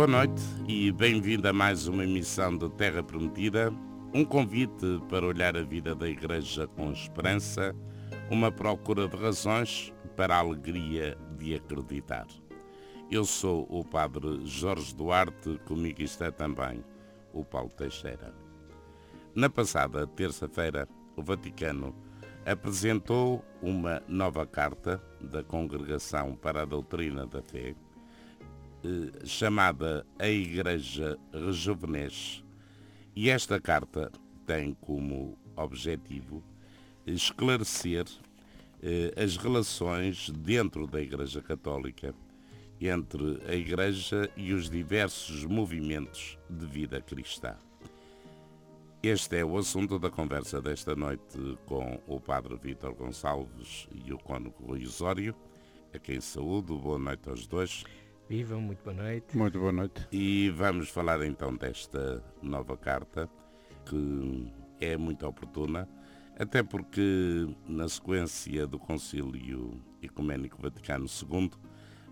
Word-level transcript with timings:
Boa 0.00 0.08
noite 0.08 0.40
e 0.66 0.90
bem-vindo 0.90 1.46
a 1.46 1.52
mais 1.52 1.86
uma 1.86 2.04
emissão 2.04 2.56
de 2.56 2.70
Terra 2.70 3.02
Prometida, 3.02 3.70
um 4.14 4.24
convite 4.24 4.98
para 5.10 5.26
olhar 5.26 5.54
a 5.54 5.62
vida 5.62 5.94
da 5.94 6.08
Igreja 6.08 6.66
com 6.68 6.90
esperança, 6.90 7.76
uma 8.30 8.50
procura 8.50 9.06
de 9.06 9.14
razões 9.14 9.92
para 10.16 10.36
a 10.36 10.38
alegria 10.38 11.18
de 11.36 11.54
acreditar. 11.54 12.26
Eu 13.10 13.26
sou 13.26 13.66
o 13.68 13.84
Padre 13.84 14.40
Jorge 14.46 14.94
Duarte, 14.94 15.60
comigo 15.66 16.00
está 16.00 16.32
também 16.32 16.82
o 17.34 17.44
Paulo 17.44 17.68
Teixeira. 17.68 18.34
Na 19.34 19.50
passada 19.50 20.06
terça-feira, 20.06 20.88
o 21.14 21.22
Vaticano 21.22 21.94
apresentou 22.46 23.44
uma 23.60 24.02
nova 24.08 24.46
carta 24.46 24.98
da 25.20 25.44
Congregação 25.44 26.34
para 26.34 26.62
a 26.62 26.64
Doutrina 26.64 27.26
da 27.26 27.42
Fé, 27.42 27.74
eh, 28.84 29.26
chamada 29.26 30.06
A 30.18 30.28
Igreja 30.28 31.18
Rejuvenesce, 31.32 32.42
e 33.14 33.28
esta 33.30 33.60
carta 33.60 34.10
tem 34.46 34.74
como 34.80 35.38
objetivo 35.56 36.42
esclarecer 37.06 38.06
eh, 38.82 39.12
as 39.16 39.36
relações 39.36 40.30
dentro 40.30 40.86
da 40.86 41.00
Igreja 41.00 41.42
Católica 41.42 42.14
entre 42.80 43.42
a 43.46 43.54
Igreja 43.54 44.30
e 44.36 44.52
os 44.54 44.70
diversos 44.70 45.44
movimentos 45.44 46.38
de 46.48 46.64
vida 46.66 47.00
cristã. 47.00 47.56
Este 49.02 49.38
é 49.38 49.44
o 49.44 49.56
assunto 49.56 49.98
da 49.98 50.10
conversa 50.10 50.60
desta 50.60 50.94
noite 50.94 51.38
com 51.66 52.00
o 52.06 52.20
Padre 52.20 52.56
Vítor 52.56 52.94
Gonçalves 52.94 53.88
e 53.94 54.12
o 54.12 54.18
Cônego 54.18 54.62
Rui 54.62 54.84
Osório, 54.84 55.34
a 55.94 55.98
quem 55.98 56.20
saúdo. 56.20 56.78
Boa 56.78 56.98
noite 56.98 57.28
aos 57.28 57.46
dois. 57.46 57.84
Vivam, 58.30 58.60
muito 58.60 58.84
boa 58.84 58.94
noite. 58.94 59.36
Muito 59.36 59.58
boa 59.58 59.72
noite. 59.72 60.06
E 60.12 60.50
vamos 60.50 60.88
falar 60.88 61.20
então 61.26 61.52
desta 61.56 62.22
nova 62.40 62.76
carta, 62.76 63.28
que 63.84 64.52
é 64.80 64.96
muito 64.96 65.26
oportuna, 65.26 65.88
até 66.38 66.62
porque 66.62 67.48
na 67.66 67.88
sequência 67.88 68.68
do 68.68 68.78
Concílio 68.78 69.82
Ecuménico 70.00 70.62
Vaticano 70.62 71.06
II, 71.06 71.50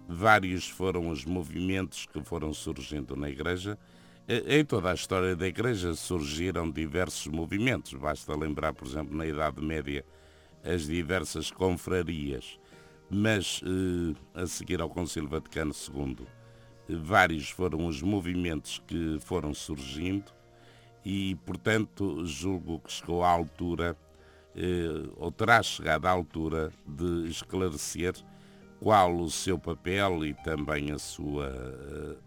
vários 0.08 0.69
foram 0.69 1.08
os 1.08 1.25
movimentos 1.25 2.05
que 2.05 2.20
foram 2.20 2.53
surgindo 2.53 3.14
na 3.14 3.30
Igreja. 3.30 3.78
Em 4.27 4.64
toda 4.64 4.91
a 4.91 4.94
história 4.94 5.36
da 5.36 5.47
Igreja 5.47 5.94
surgiram 5.94 6.69
diversos 6.69 7.28
movimentos. 7.28 7.94
Basta 7.94 8.36
lembrar, 8.36 8.72
por 8.72 8.88
exemplo, 8.88 9.16
na 9.16 9.25
Idade 9.25 9.62
Média, 9.64 10.05
as 10.64 10.84
diversas 10.84 11.48
confrarias 11.48 12.58
mas 13.11 13.62
eh, 13.64 14.14
a 14.34 14.47
seguir 14.47 14.81
ao 14.81 14.89
Concílio 14.89 15.28
Vaticano 15.28 15.73
II, 15.73 16.27
eh, 16.89 16.95
vários 16.97 17.48
foram 17.50 17.87
os 17.87 18.03
movimentos 18.03 18.83
que 18.87 19.19
foram 19.20 19.55
surgindo 19.55 20.33
e, 21.05 21.37
portanto, 21.47 22.25
julgo 22.27 22.81
que 22.81 22.92
chegou 22.92 23.25
à 23.25 23.31
altura, 23.31 23.97
eh, 24.55 25.09
ou 25.17 25.33
terá 25.33 25.62
chegado 25.62 26.06
à 26.06 26.11
altura, 26.11 26.70
de 26.87 27.28
esclarecer 27.28 28.15
qual 28.81 29.17
o 29.17 29.31
seu 29.31 29.59
papel 29.59 30.25
e 30.27 30.34
também 30.34 30.93
a 30.93 30.98
sua 30.98 31.53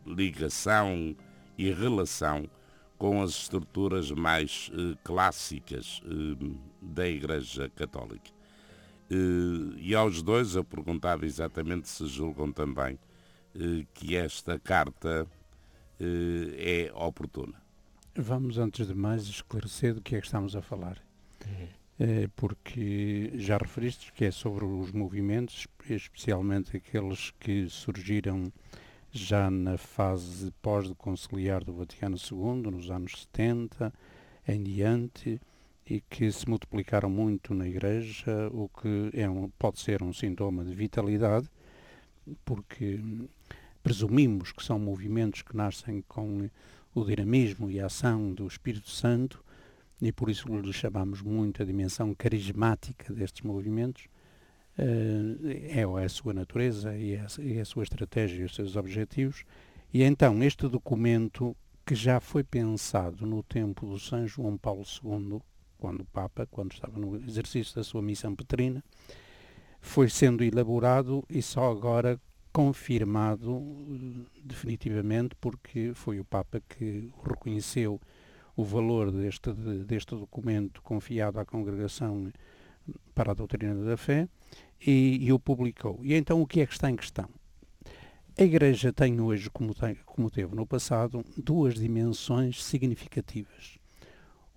ligação 0.06 1.16
e 1.58 1.72
relação 1.72 2.50
com 2.98 3.22
as 3.22 3.32
estruturas 3.32 4.12
mais 4.12 4.70
clássicas 5.02 6.02
da 6.82 7.08
Igreja 7.08 7.70
Católica. 7.70 8.41
Eh, 9.12 9.76
e 9.78 9.94
aos 9.94 10.22
dois 10.22 10.56
eu 10.56 10.64
perguntava 10.64 11.26
exatamente 11.26 11.90
se 11.90 12.08
julgam 12.08 12.50
também 12.50 12.98
eh, 13.54 13.86
que 13.94 14.16
esta 14.16 14.58
carta 14.58 15.28
eh, 16.00 16.88
é 16.88 16.94
oportuna. 16.94 17.62
Vamos, 18.16 18.58
antes 18.58 18.88
de 18.88 18.96
mais, 18.96 19.24
esclarecer 19.24 19.94
do 19.94 20.02
que 20.02 20.16
é 20.16 20.20
que 20.22 20.26
estamos 20.26 20.56
a 20.56 20.62
falar. 20.62 20.98
Uhum. 21.46 21.68
Porque 22.36 23.32
já 23.36 23.58
referiste 23.58 24.12
que 24.14 24.26
é 24.26 24.32
sobre 24.32 24.66
os 24.66 24.92
movimentos, 24.92 25.68
especialmente 25.88 26.76
aqueles 26.76 27.30
que 27.40 27.70
surgiram 27.70 28.52
já 29.12 29.52
na 29.52 29.78
fase 29.78 30.52
pós-conciliar 30.64 31.64
do 31.64 31.74
Vaticano 31.74 32.18
II, 32.18 32.72
nos 32.72 32.90
anos 32.90 33.22
70 33.32 33.94
em 34.48 34.64
diante, 34.64 35.40
e 35.92 36.02
que 36.10 36.32
se 36.32 36.48
multiplicaram 36.48 37.10
muito 37.10 37.54
na 37.54 37.68
Igreja, 37.68 38.50
o 38.54 38.70
que 38.70 39.12
é 39.14 39.30
um, 39.30 39.50
pode 39.60 39.82
ser 39.82 40.02
um 40.02 40.14
sintoma 40.14 40.64
de 40.64 40.74
vitalidade, 40.74 41.50
porque 42.46 42.98
presumimos 43.84 44.54
que 44.54 44.64
são 44.64 44.80
movimentos 44.80 45.42
que 45.42 45.56
nascem 45.56 46.02
com 46.08 46.50
o 46.96 47.04
dinamismo 47.04 47.70
e 47.70 47.82
a 47.82 47.88
ação 47.88 48.34
do 48.34 48.48
Espírito 48.48 48.90
Santo 48.90 49.44
e 50.02 50.14
por 50.14 50.30
isso 50.30 50.48
lhe 50.48 50.72
chamamos 50.72 51.22
muito 51.22 51.62
a 51.62 51.66
dimensão 51.66 52.16
carismática 52.16 53.14
destes 53.14 53.44
movimentos. 53.44 54.08
Eh, 54.78 55.80
é 55.80 55.84
a 55.84 56.10
sua 56.10 56.34
natureza 56.34 56.98
e 56.98 57.18
a, 57.18 57.28
e 57.40 57.60
a 57.60 57.66
sua 57.66 57.84
estratégia 57.84 58.42
e 58.42 58.46
os 58.46 58.56
seus 58.56 58.78
objetivos. 58.78 59.44
E 59.94 60.04
então, 60.04 60.42
este 60.42 60.70
documento 60.70 61.56
que 61.86 61.96
já 61.96 62.22
foi 62.22 62.46
pensado 62.46 63.26
no 63.26 63.44
tempo 63.44 63.86
do 63.86 64.00
São 64.00 64.26
João 64.26 64.58
Paulo 64.58 64.84
II, 65.04 65.42
quando 65.82 66.02
o 66.02 66.06
Papa, 66.06 66.46
quando 66.46 66.74
estava 66.74 67.00
no 67.00 67.18
exercício 67.28 67.76
da 67.76 67.84
sua 67.84 68.04
missão 68.04 68.36
petrina, 68.36 68.84
foi 69.82 70.08
sendo 70.08 70.44
elaborado 70.44 71.26
e 71.28 71.42
só 71.42 71.72
agora 71.72 72.22
confirmado 72.54 73.60
eh, 73.60 74.42
definitivamente 74.44 75.36
porque 75.42 75.92
foi 75.96 76.20
o 76.20 76.26
Papa 76.26 76.62
que 76.70 77.12
reconheceu 77.28 78.00
o 78.56 78.64
valor 78.64 79.12
deste, 79.12 79.52
deste 79.86 80.12
documento 80.16 80.84
confiado 80.84 81.40
à 81.40 81.46
Congregação 81.46 82.32
para 83.16 83.32
a 83.32 83.34
Doutrina 83.34 83.84
da 83.84 83.98
Fé 83.98 84.30
e, 84.86 85.18
e 85.20 85.34
o 85.34 85.40
publicou. 85.40 86.00
E 86.04 86.14
então 86.14 86.42
o 86.42 86.46
que 86.46 86.62
é 86.62 86.66
que 86.68 86.74
está 86.74 86.92
em 86.92 86.96
questão? 86.96 87.28
A 88.38 88.44
Igreja 88.44 88.94
tem 88.94 89.20
hoje, 89.20 89.50
como, 89.50 89.74
tem, 89.74 89.96
como 90.06 90.30
teve 90.30 90.56
no 90.56 90.66
passado, 90.66 91.26
duas 91.36 91.74
dimensões 91.74 92.64
significativas. 92.64 93.81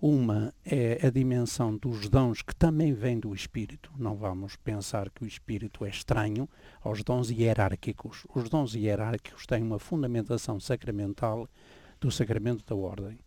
Uma 0.01 0.53
é 0.65 1.07
a 1.07 1.09
dimensão 1.09 1.77
dos 1.77 2.09
dons 2.09 2.41
que 2.41 2.53
também 2.53 2.93
vem 2.93 3.17
do 3.17 3.33
Espírito. 3.33 3.89
Não 3.97 4.13
vamos 4.17 4.57
pensar 4.57 5.09
que 5.09 5.23
o 5.23 5.27
Espírito 5.27 5.85
é 5.85 5.89
estranho 5.89 6.49
aos 6.81 7.01
dons 7.01 7.29
hierárquicos. 7.29 8.27
Os 8.35 8.49
dons 8.49 8.75
hierárquicos 8.75 9.45
têm 9.45 9.63
uma 9.63 9.79
fundamentação 9.79 10.59
sacramental 10.59 11.47
do 12.01 12.11
sacramento 12.11 12.65
da 12.65 12.75
ordem. 12.75 13.17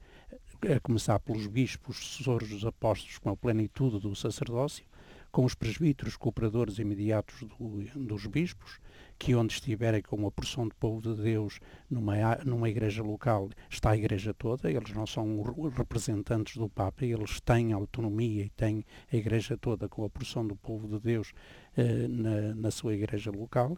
A 0.71 0.78
começar 0.81 1.19
pelos 1.21 1.47
bispos, 1.47 1.97
sucessores 1.97 2.51
dos 2.51 2.67
apóstolos, 2.67 3.17
com 3.17 3.31
a 3.31 3.37
plenitude 3.37 3.99
do 3.99 4.15
sacerdócio, 4.15 4.84
com 5.33 5.47
os 5.47 5.55
presbíteros 5.55 6.17
cooperadores 6.17 6.78
imediatos 6.78 7.45
do, 7.45 8.07
dos 8.07 8.27
bispos, 8.27 8.78
que 9.19 9.34
onde 9.34 9.55
estiverem 9.55 10.01
com 10.01 10.17
uma 10.17 10.31
porção 10.31 10.69
de 10.69 10.75
povo 10.77 11.01
de 11.03 11.21
Deus 11.21 11.59
numa, 11.91 12.37
numa 12.45 12.69
igreja 12.69 13.03
local, 13.03 13.51
está 13.69 13.91
a 13.91 13.97
igreja 13.97 14.33
toda, 14.33 14.71
eles 14.71 14.93
não 14.93 15.06
são 15.06 15.43
representantes 15.77 16.56
do 16.56 16.69
Papa, 16.69 17.05
eles 17.05 17.41
têm 17.41 17.73
autonomia 17.73 18.45
e 18.45 18.51
têm 18.51 18.84
a 19.12 19.17
igreja 19.17 19.57
toda 19.57 19.89
com 19.89 20.05
a 20.05 20.11
porção 20.11 20.47
do 20.47 20.55
povo 20.55 20.87
de 20.87 21.01
Deus 21.01 21.33
eh, 21.77 22.07
na, 22.09 22.55
na 22.55 22.71
sua 22.71 22.95
igreja 22.95 23.31
local, 23.31 23.77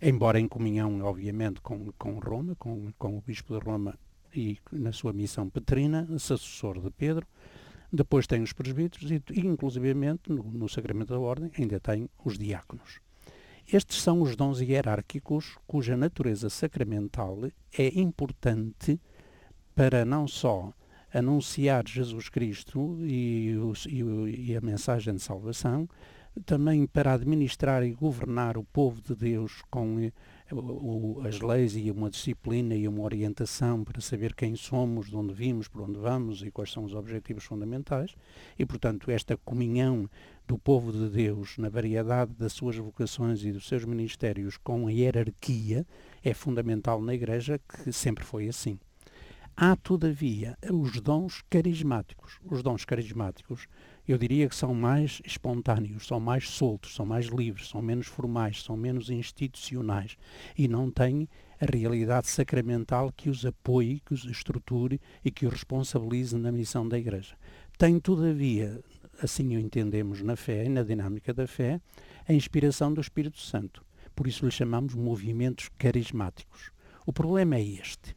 embora 0.00 0.38
em 0.38 0.46
comunhão, 0.46 1.00
obviamente, 1.02 1.60
com, 1.62 1.90
com 1.98 2.18
Roma, 2.18 2.54
com, 2.56 2.92
com 2.98 3.16
o 3.16 3.22
Bispo 3.22 3.58
de 3.58 3.64
Roma 3.64 3.98
e 4.34 4.58
na 4.70 4.92
sua 4.92 5.12
missão 5.12 5.48
petrina, 5.48 6.06
sucessor 6.18 6.80
de 6.80 6.90
Pedro, 6.90 7.26
depois 7.90 8.26
tem 8.26 8.42
os 8.42 8.52
presbíteros 8.52 9.10
e, 9.10 9.22
inclusivamente, 9.40 10.30
no, 10.30 10.42
no 10.42 10.68
Sacramento 10.68 11.10
da 11.10 11.18
Ordem, 11.18 11.50
ainda 11.58 11.80
tem 11.80 12.08
os 12.24 12.38
diáconos. 12.38 13.00
Estes 13.70 14.02
são 14.02 14.20
os 14.20 14.36
dons 14.36 14.60
hierárquicos 14.60 15.58
cuja 15.66 15.96
natureza 15.96 16.50
sacramental 16.50 17.38
é 17.76 17.98
importante 17.98 19.00
para 19.74 20.04
não 20.04 20.26
só 20.28 20.72
anunciar 21.12 21.86
Jesus 21.86 22.28
Cristo 22.28 22.98
e, 23.02 23.54
e, 23.88 24.50
e, 24.50 24.56
a 24.56 24.60
mensagem 24.60 25.14
de 25.14 25.20
salvação, 25.20 25.88
também 26.44 26.86
para 26.86 27.12
administrar 27.12 27.82
e 27.82 27.92
governar 27.92 28.56
o 28.56 28.64
povo 28.64 29.00
de 29.02 29.14
Deus 29.14 29.62
com 29.70 30.10
o, 30.50 31.20
as 31.26 31.40
leis 31.40 31.74
e 31.76 31.90
uma 31.90 32.10
disciplina 32.10 32.74
e 32.74 32.86
uma 32.88 33.02
orientação 33.02 33.84
para 33.84 34.00
saber 34.00 34.34
quem 34.34 34.54
somos, 34.56 35.08
de 35.08 35.16
onde 35.16 35.32
vimos, 35.34 35.68
por 35.68 35.82
onde 35.82 35.98
vamos 35.98 36.42
e 36.42 36.50
quais 36.50 36.72
são 36.72 36.84
os 36.84 36.94
objetivos 36.94 37.44
fundamentais. 37.44 38.14
E, 38.58 38.64
portanto, 38.64 39.10
esta 39.10 39.36
comunhão 39.36 40.08
do 40.46 40.58
povo 40.58 40.92
de 40.92 41.08
Deus 41.08 41.56
na 41.58 41.68
variedade 41.68 42.32
das 42.34 42.52
suas 42.52 42.76
vocações 42.76 43.44
e 43.44 43.52
dos 43.52 43.66
seus 43.66 43.84
ministérios 43.84 44.56
com 44.56 44.86
a 44.86 44.92
hierarquia 44.92 45.86
é 46.22 46.34
fundamental 46.34 47.00
na 47.00 47.14
Igreja, 47.14 47.58
que 47.58 47.92
sempre 47.92 48.24
foi 48.24 48.48
assim. 48.48 48.78
Há, 49.56 49.76
todavia, 49.76 50.56
os 50.70 50.98
dons 51.00 51.42
carismáticos. 51.50 52.38
Os 52.42 52.62
dons 52.62 52.84
carismáticos 52.84 53.66
eu 54.06 54.18
diria 54.18 54.48
que 54.48 54.56
são 54.56 54.74
mais 54.74 55.22
espontâneos, 55.24 56.06
são 56.06 56.18
mais 56.18 56.48
soltos, 56.48 56.94
são 56.94 57.06
mais 57.06 57.26
livres, 57.26 57.68
são 57.68 57.80
menos 57.80 58.06
formais, 58.06 58.62
são 58.62 58.76
menos 58.76 59.10
institucionais 59.10 60.16
e 60.58 60.66
não 60.66 60.90
têm 60.90 61.28
a 61.60 61.64
realidade 61.64 62.28
sacramental 62.28 63.12
que 63.12 63.30
os 63.30 63.46
apoie, 63.46 64.00
que 64.00 64.12
os 64.12 64.24
estruture 64.24 65.00
e 65.24 65.30
que 65.30 65.46
os 65.46 65.52
responsabilize 65.52 66.36
na 66.36 66.50
missão 66.50 66.88
da 66.88 66.98
Igreja. 66.98 67.36
Tem, 67.78 68.00
todavia, 68.00 68.82
assim 69.22 69.56
o 69.56 69.60
entendemos 69.60 70.20
na 70.20 70.34
fé 70.34 70.64
e 70.64 70.68
na 70.68 70.82
dinâmica 70.82 71.32
da 71.32 71.46
fé, 71.46 71.80
a 72.28 72.32
inspiração 72.32 72.92
do 72.92 73.00
Espírito 73.00 73.38
Santo. 73.38 73.84
Por 74.14 74.26
isso 74.26 74.44
lhe 74.44 74.50
chamamos 74.50 74.94
movimentos 74.94 75.70
carismáticos. 75.78 76.70
O 77.06 77.12
problema 77.12 77.56
é 77.56 77.62
este 77.62 78.16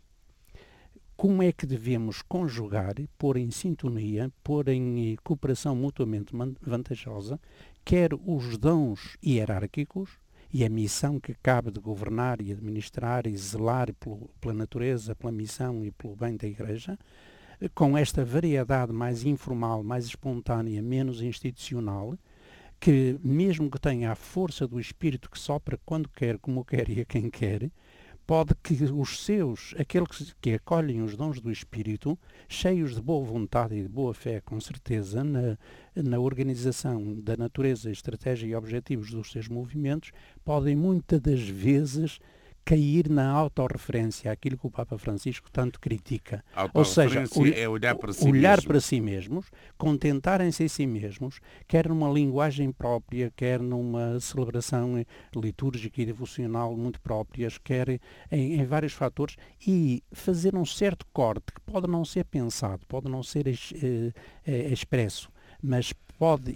como 1.18 1.42
é 1.42 1.52
que 1.52 1.66
devemos 1.66 2.22
conjugar, 2.22 2.96
pôr 3.18 3.38
em 3.38 3.50
sintonia, 3.50 4.32
pôr 4.44 4.68
em 4.68 5.14
eh, 5.14 5.16
cooperação 5.24 5.76
mutuamente 5.76 6.34
vantajosa, 6.62 7.40
quer 7.84 8.12
os 8.14 8.58
dons 8.58 9.18
hierárquicos 9.24 10.20
e 10.54 10.64
a 10.66 10.70
missão 10.70 11.20
que 11.20 11.34
cabe 11.34 11.72
de 11.72 11.80
governar 11.80 12.42
e 12.42 12.52
administrar 12.52 13.28
e 13.28 13.38
zelar 13.38 13.94
pelo, 13.94 14.30
pela 14.42 14.54
natureza, 14.54 15.16
pela 15.16 15.32
missão 15.32 15.86
e 15.86 15.92
pelo 15.92 16.16
bem 16.16 16.36
da 16.36 16.48
Igreja, 16.48 16.98
com 17.74 17.98
esta 17.98 18.26
variedade 18.26 18.92
mais 18.92 19.24
informal, 19.24 19.84
mais 19.84 20.06
espontânea, 20.06 20.82
menos 20.82 21.22
institucional, 21.22 22.18
que 22.80 23.18
mesmo 23.24 23.70
que 23.72 23.80
tenha 23.80 24.12
a 24.12 24.16
força 24.16 24.68
do 24.68 24.80
Espírito 24.80 25.30
que 25.30 25.40
sopra 25.40 25.80
quando 25.86 26.10
quer, 26.10 26.38
como 26.38 26.66
quer 26.66 26.90
e 26.90 27.02
a 27.02 27.06
quem 27.06 27.30
quer, 27.30 27.72
pode 28.26 28.56
que 28.64 28.74
os 28.84 29.24
seus, 29.24 29.74
aqueles 29.78 30.36
que 30.42 30.54
acolhem 30.54 31.02
os 31.02 31.16
dons 31.16 31.40
do 31.40 31.52
Espírito, 31.52 32.18
cheios 32.48 32.96
de 32.96 33.02
boa 33.02 33.26
vontade 33.26 33.76
e 33.76 33.84
de 33.84 33.88
boa 33.88 34.14
fé, 34.14 34.42
com 34.42 34.60
certeza, 34.60 35.24
na, 35.24 35.58
na 35.96 36.20
organização 36.20 37.14
da 37.22 37.38
natureza, 37.38 37.92
estratégia 37.92 38.48
e 38.48 38.56
objetivos 38.56 39.12
dos 39.12 39.32
seus 39.32 39.48
movimentos, 39.48 40.12
podem 40.44 40.76
muitas 40.76 41.22
das 41.22 41.42
vezes 41.42 42.20
cair 42.66 43.08
na 43.10 43.30
autorreferência, 43.30 44.32
aquilo 44.32 44.58
que 44.58 44.66
o 44.66 44.72
Papa 44.72 44.98
Francisco 44.98 45.50
tanto 45.52 45.80
critica. 45.80 46.44
Ou 46.74 46.84
seja, 46.84 47.24
é 47.56 47.70
olhar 47.70 47.96
para 47.96 48.12
si 48.12 48.28
olhar 48.28 48.58
mesmo. 48.58 48.68
para 48.68 48.80
si 48.80 49.00
mesmos, 49.00 49.46
contentarem-se 49.78 50.64
em 50.64 50.68
si 50.68 50.88
mesmos, 50.88 51.40
quer 51.68 51.88
numa 51.88 52.10
linguagem 52.10 52.72
própria, 52.72 53.32
quer 53.36 53.60
numa 53.60 54.20
celebração 54.20 55.06
litúrgica 55.36 56.02
e 56.02 56.06
devocional 56.08 56.76
muito 56.76 57.00
próprias, 57.00 57.60
quer 57.60 58.02
em, 58.32 58.60
em 58.60 58.66
vários 58.66 58.94
fatores, 58.94 59.36
e 59.66 60.04
fazer 60.12 60.56
um 60.56 60.66
certo 60.66 61.06
corte 61.14 61.54
que 61.54 61.62
pode 61.62 61.88
não 61.88 62.04
ser 62.04 62.26
pensado, 62.26 62.84
pode 62.88 63.08
não 63.08 63.22
ser 63.22 63.48
eh, 63.48 63.54
eh, 64.46 64.74
expresso, 64.74 65.30
mas 65.62 65.94
pode, 66.18 66.56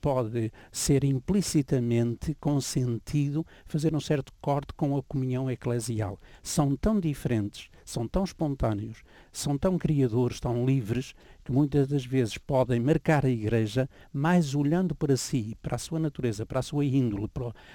pode 0.00 0.52
ser 0.70 1.04
implicitamente 1.04 2.34
consentido 2.34 3.46
fazer 3.64 3.94
um 3.94 4.00
certo 4.00 4.32
corte 4.40 4.72
com 4.74 4.96
a 4.96 5.02
comunhão 5.02 5.50
eclesial. 5.50 6.18
São 6.42 6.76
tão 6.76 6.98
diferentes, 6.98 7.68
são 7.84 8.06
tão 8.06 8.24
espontâneos, 8.24 9.02
são 9.32 9.56
tão 9.56 9.78
criadores, 9.78 10.40
tão 10.40 10.66
livres, 10.66 11.14
que 11.44 11.52
muitas 11.52 11.86
das 11.86 12.04
vezes 12.04 12.36
podem 12.36 12.80
marcar 12.80 13.24
a 13.24 13.30
Igreja 13.30 13.88
mais 14.12 14.54
olhando 14.54 14.94
para 14.94 15.16
si, 15.16 15.56
para 15.62 15.76
a 15.76 15.78
sua 15.78 16.00
natureza, 16.00 16.44
para 16.44 16.58
a 16.58 16.62
sua 16.62 16.84
índole, 16.84 17.28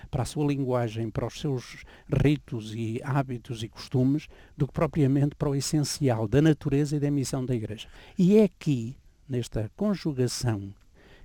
para 0.09 0.23
a 0.23 0.25
sua 0.25 0.45
linguagem, 0.45 1.09
para 1.09 1.25
os 1.25 1.39
seus 1.39 1.85
ritos 2.11 2.75
e 2.75 2.99
hábitos 3.03 3.63
e 3.63 3.69
costumes, 3.69 4.27
do 4.57 4.67
que 4.67 4.73
propriamente 4.73 5.35
para 5.35 5.49
o 5.49 5.55
essencial 5.55 6.27
da 6.27 6.41
natureza 6.41 6.97
e 6.97 6.99
da 6.99 7.09
missão 7.09 7.45
da 7.45 7.55
Igreja. 7.55 7.87
E 8.17 8.37
é 8.37 8.43
aqui, 8.43 8.97
nesta 9.29 9.71
conjugação 9.77 10.73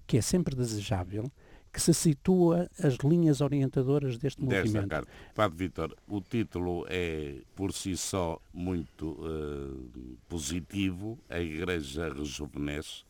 que 0.07 0.19
é 0.19 0.23
sempre 0.23 0.55
desejável, 0.55 1.31
que 1.73 1.81
se 1.81 1.93
situa 1.93 2.71
as 2.83 2.95
linhas 3.05 3.43
orientadoras 3.43 4.17
deste 4.17 4.41
Desta 4.43 4.65
movimento. 4.65 4.89
Carta. 4.89 5.13
Padre 5.35 5.59
Vitor, 5.59 5.95
o 6.09 6.23
título 6.23 6.87
é 6.89 7.43
por 7.55 7.73
si 7.73 7.97
só 7.99 8.41
muito 8.51 9.11
uh, 9.11 10.19
positivo, 10.27 11.19
a 11.29 11.39
Igreja 11.39 12.09
rejuvenesce, 12.09 13.05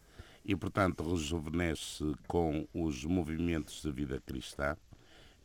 e 0.44 0.56
portanto 0.56 1.08
rejuvenesce 1.08 2.12
com 2.26 2.66
os 2.74 3.04
movimentos 3.04 3.82
de 3.82 3.92
vida 3.92 4.20
cristã. 4.24 4.76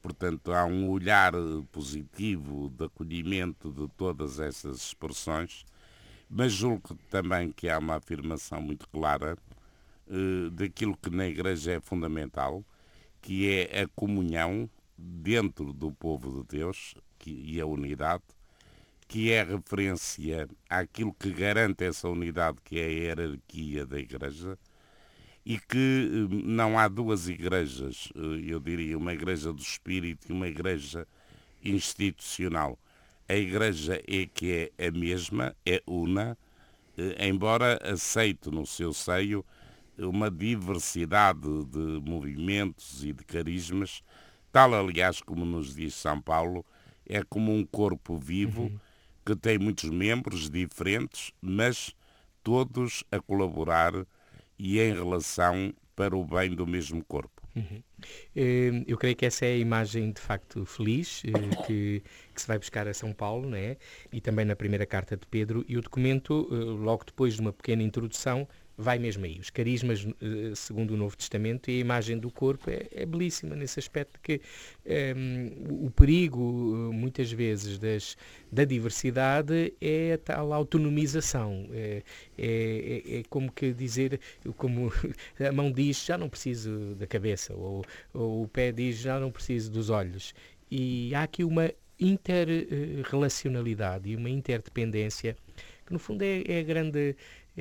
Portanto, 0.01 0.51
há 0.51 0.65
um 0.65 0.89
olhar 0.89 1.33
positivo 1.71 2.69
de 2.75 2.85
acolhimento 2.85 3.71
de 3.71 3.87
todas 3.95 4.39
essas 4.39 4.77
expressões, 4.77 5.63
mas 6.27 6.51
julgo 6.53 6.97
também 7.11 7.51
que 7.51 7.69
há 7.69 7.77
uma 7.77 7.97
afirmação 7.97 8.59
muito 8.59 8.87
clara 8.89 9.37
eh, 10.11 10.49
daquilo 10.51 10.97
que 10.97 11.09
na 11.09 11.25
Igreja 11.25 11.71
é 11.71 11.79
fundamental, 11.79 12.65
que 13.21 13.49
é 13.49 13.83
a 13.83 13.87
comunhão 13.95 14.69
dentro 14.97 15.71
do 15.71 15.89
povo 15.89 16.43
de 16.43 16.57
Deus 16.57 16.95
que, 17.17 17.31
e 17.31 17.61
a 17.61 17.65
unidade, 17.65 18.23
que 19.07 19.31
é 19.31 19.41
referência 19.41 20.49
àquilo 20.69 21.13
que 21.13 21.31
garante 21.31 21.85
essa 21.85 22.09
unidade, 22.09 22.57
que 22.65 22.77
é 22.77 22.85
a 22.85 22.89
hierarquia 22.89 23.85
da 23.85 23.97
Igreja, 23.97 24.59
e 25.45 25.57
que 25.57 25.77
eh, 26.11 26.35
não 26.43 26.77
há 26.77 26.89
duas 26.89 27.29
igrejas, 27.29 28.09
eh, 28.13 28.51
eu 28.51 28.59
diria, 28.59 28.97
uma 28.97 29.13
igreja 29.13 29.53
do 29.53 29.61
Espírito 29.61 30.27
e 30.29 30.33
uma 30.33 30.49
igreja 30.49 31.07
institucional. 31.63 32.77
A 33.29 33.35
igreja 33.35 34.01
é 34.05 34.25
que 34.25 34.71
é 34.77 34.87
a 34.87 34.91
mesma, 34.91 35.55
é 35.65 35.81
una, 35.87 36.37
embora 37.17 37.79
aceite 37.81 38.49
no 38.49 38.65
seu 38.65 38.93
seio 38.93 39.45
uma 39.97 40.29
diversidade 40.29 41.65
de 41.65 42.01
movimentos 42.09 43.03
e 43.03 43.13
de 43.13 43.23
carismas, 43.23 44.03
tal 44.51 44.73
aliás 44.73 45.21
como 45.21 45.45
nos 45.45 45.75
diz 45.75 45.93
São 45.93 46.21
Paulo, 46.21 46.65
é 47.05 47.23
como 47.23 47.53
um 47.53 47.65
corpo 47.65 48.17
vivo 48.17 48.63
uhum. 48.63 48.79
que 49.25 49.35
tem 49.35 49.57
muitos 49.57 49.89
membros 49.89 50.49
diferentes, 50.49 51.31
mas 51.41 51.95
todos 52.43 53.03
a 53.11 53.19
colaborar 53.19 53.93
e 54.57 54.79
em 54.79 54.93
relação 54.93 55.73
para 55.95 56.15
o 56.15 56.25
bem 56.25 56.55
do 56.55 56.65
mesmo 56.65 57.03
corpo. 57.03 57.41
Uhum. 57.55 57.83
Eh, 58.35 58.83
eu 58.87 58.97
creio 58.97 59.15
que 59.15 59.25
essa 59.25 59.45
é 59.45 59.53
a 59.53 59.57
imagem 59.57 60.11
de 60.11 60.21
facto 60.21 60.65
feliz 60.65 61.21
eh, 61.25 61.65
que, 61.65 62.03
que, 62.33 62.41
se 62.41 62.47
vai 62.47 62.57
buscar 62.57 62.87
a 62.87 62.93
São 62.93 63.11
Paulo, 63.11 63.49
né? 63.49 63.77
e 64.11 64.21
também 64.21 64.45
na 64.45 64.55
primeira 64.55 64.85
carta 64.85 65.17
de 65.17 65.27
Pedro, 65.27 65.65
e 65.67 65.77
o 65.77 65.81
documento, 65.81 66.47
eh, 66.51 66.55
logo 66.55 67.03
depois 67.05 67.35
de 67.35 67.41
uma 67.41 67.51
pequena 67.51 67.83
introdução, 67.83 68.47
vai 68.77 68.97
mesmo 68.97 69.25
aí. 69.25 69.39
Os 69.39 69.49
carismas, 69.49 70.07
eh, 70.21 70.53
segundo 70.55 70.91
o 70.91 70.97
Novo 70.97 71.15
Testamento, 71.15 71.69
e 71.69 71.77
a 71.77 71.79
imagem 71.79 72.17
do 72.17 72.31
corpo 72.31 72.69
é, 72.69 72.87
é 72.91 73.05
belíssima 73.05 73.55
nesse 73.55 73.79
aspecto 73.79 74.19
que 74.21 74.41
um, 74.85 74.91
ehm, 74.91 75.85
o 75.85 75.91
perigo, 75.91 76.89
eh, 76.91 76.95
muitas 76.95 77.31
vezes, 77.31 77.77
das, 77.77 78.17
da 78.51 78.65
diversidade 78.65 79.73
é 79.79 80.13
a 80.13 80.17
tal 80.17 80.53
autonomização. 80.53 81.67
É, 81.71 82.03
é, 82.37 83.03
é, 83.05 83.19
é 83.19 83.23
como 83.29 83.51
que 83.51 83.73
dizer, 83.73 84.19
como 84.57 84.91
a 85.39 85.51
mão 85.51 85.71
diz, 85.71 86.05
já 86.05 86.17
não 86.17 86.29
preciso 86.29 86.95
da 86.95 87.07
cabeça, 87.07 87.53
ou, 87.53 87.83
ou 88.13 88.43
o 88.43 88.47
pé 88.47 88.71
diz, 88.71 88.97
já 88.97 89.19
não 89.19 89.31
preciso 89.31 89.71
dos 89.71 89.89
olhos. 89.89 90.33
E 90.69 91.13
há 91.15 91.23
aqui 91.23 91.43
uma 91.43 91.71
interrelacionalidade 91.99 94.09
e 94.09 94.15
uma 94.15 94.29
interdependência 94.29 95.35
que 95.85 95.93
no 95.93 95.99
fundo 95.99 96.23
é, 96.23 96.43
é 96.47 96.59
a 96.59 96.63
grande 96.63 97.15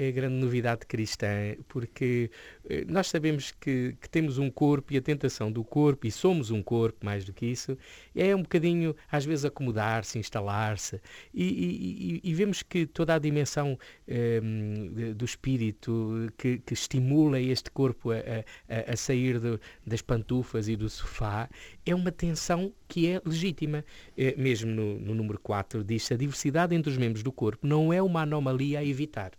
a 0.09 0.11
grande 0.11 0.35
novidade 0.35 0.87
cristã, 0.87 1.55
porque 1.69 2.31
eh, 2.69 2.85
nós 2.89 3.09
sabemos 3.09 3.53
que, 3.53 3.97
que, 4.01 4.09
temos 4.09 4.39
um 4.39 4.51
corpo 4.51 4.93
e 4.93 4.97
a 4.97 5.03
tentação 5.03 5.51
do 5.53 5.63
corpo, 5.63 6.07
e 6.07 6.11
somos 6.11 6.51
um 6.51 6.63
corpo 6.63 7.05
mais 7.05 7.25
do 7.25 7.33
que 7.33 7.47
isso, 7.47 7.77
é 8.15 8.35
um 8.35 8.43
bocadinho, 8.43 8.95
às 9.11 9.25
vezes, 9.25 9.45
acomodar-se, 9.45 10.19
instalar-se, 10.19 11.01
e, 11.35 12.21
e, 12.23 12.31
e, 12.31 12.35
vemos 12.35 12.63
que 12.63 12.87
toda 12.87 13.15
a 13.15 13.19
dimensão 13.19 13.79
um, 14.43 15.13
do 15.15 15.25
espírito 15.25 16.33
que, 16.37 16.59
que, 16.59 16.75
estimula 16.75 17.41
este 17.41 17.71
corpo 17.71 18.11
a, 18.13 18.17
a, 18.17 18.93
a 18.93 18.97
sair 18.97 19.39
do, 19.39 19.61
das 19.87 20.03
pantufas 20.03 20.69
e 20.69 20.77
do 20.77 20.89
sofá 20.89 21.49
é 21.85 21.95
uma 21.95 22.11
tensão 22.11 22.73
que 22.89 23.07
é 23.09 23.21
legítima. 23.25 23.85
É, 24.17 24.35
mesmo 24.37 24.71
no, 24.71 24.99
no 24.99 25.15
número 25.15 25.39
4 25.39 25.85
diz 25.85 26.11
a 26.11 26.17
diversidade 26.17 26.75
entre 26.75 26.91
os 26.91 26.99
membros 26.99 27.23
do 27.23 27.33
corpo 27.33 27.67
não 27.67 27.93
é 27.93 28.03
uma 28.03 28.23
anomalia 28.23 28.81
a 28.81 28.85
evitar. 28.85 29.33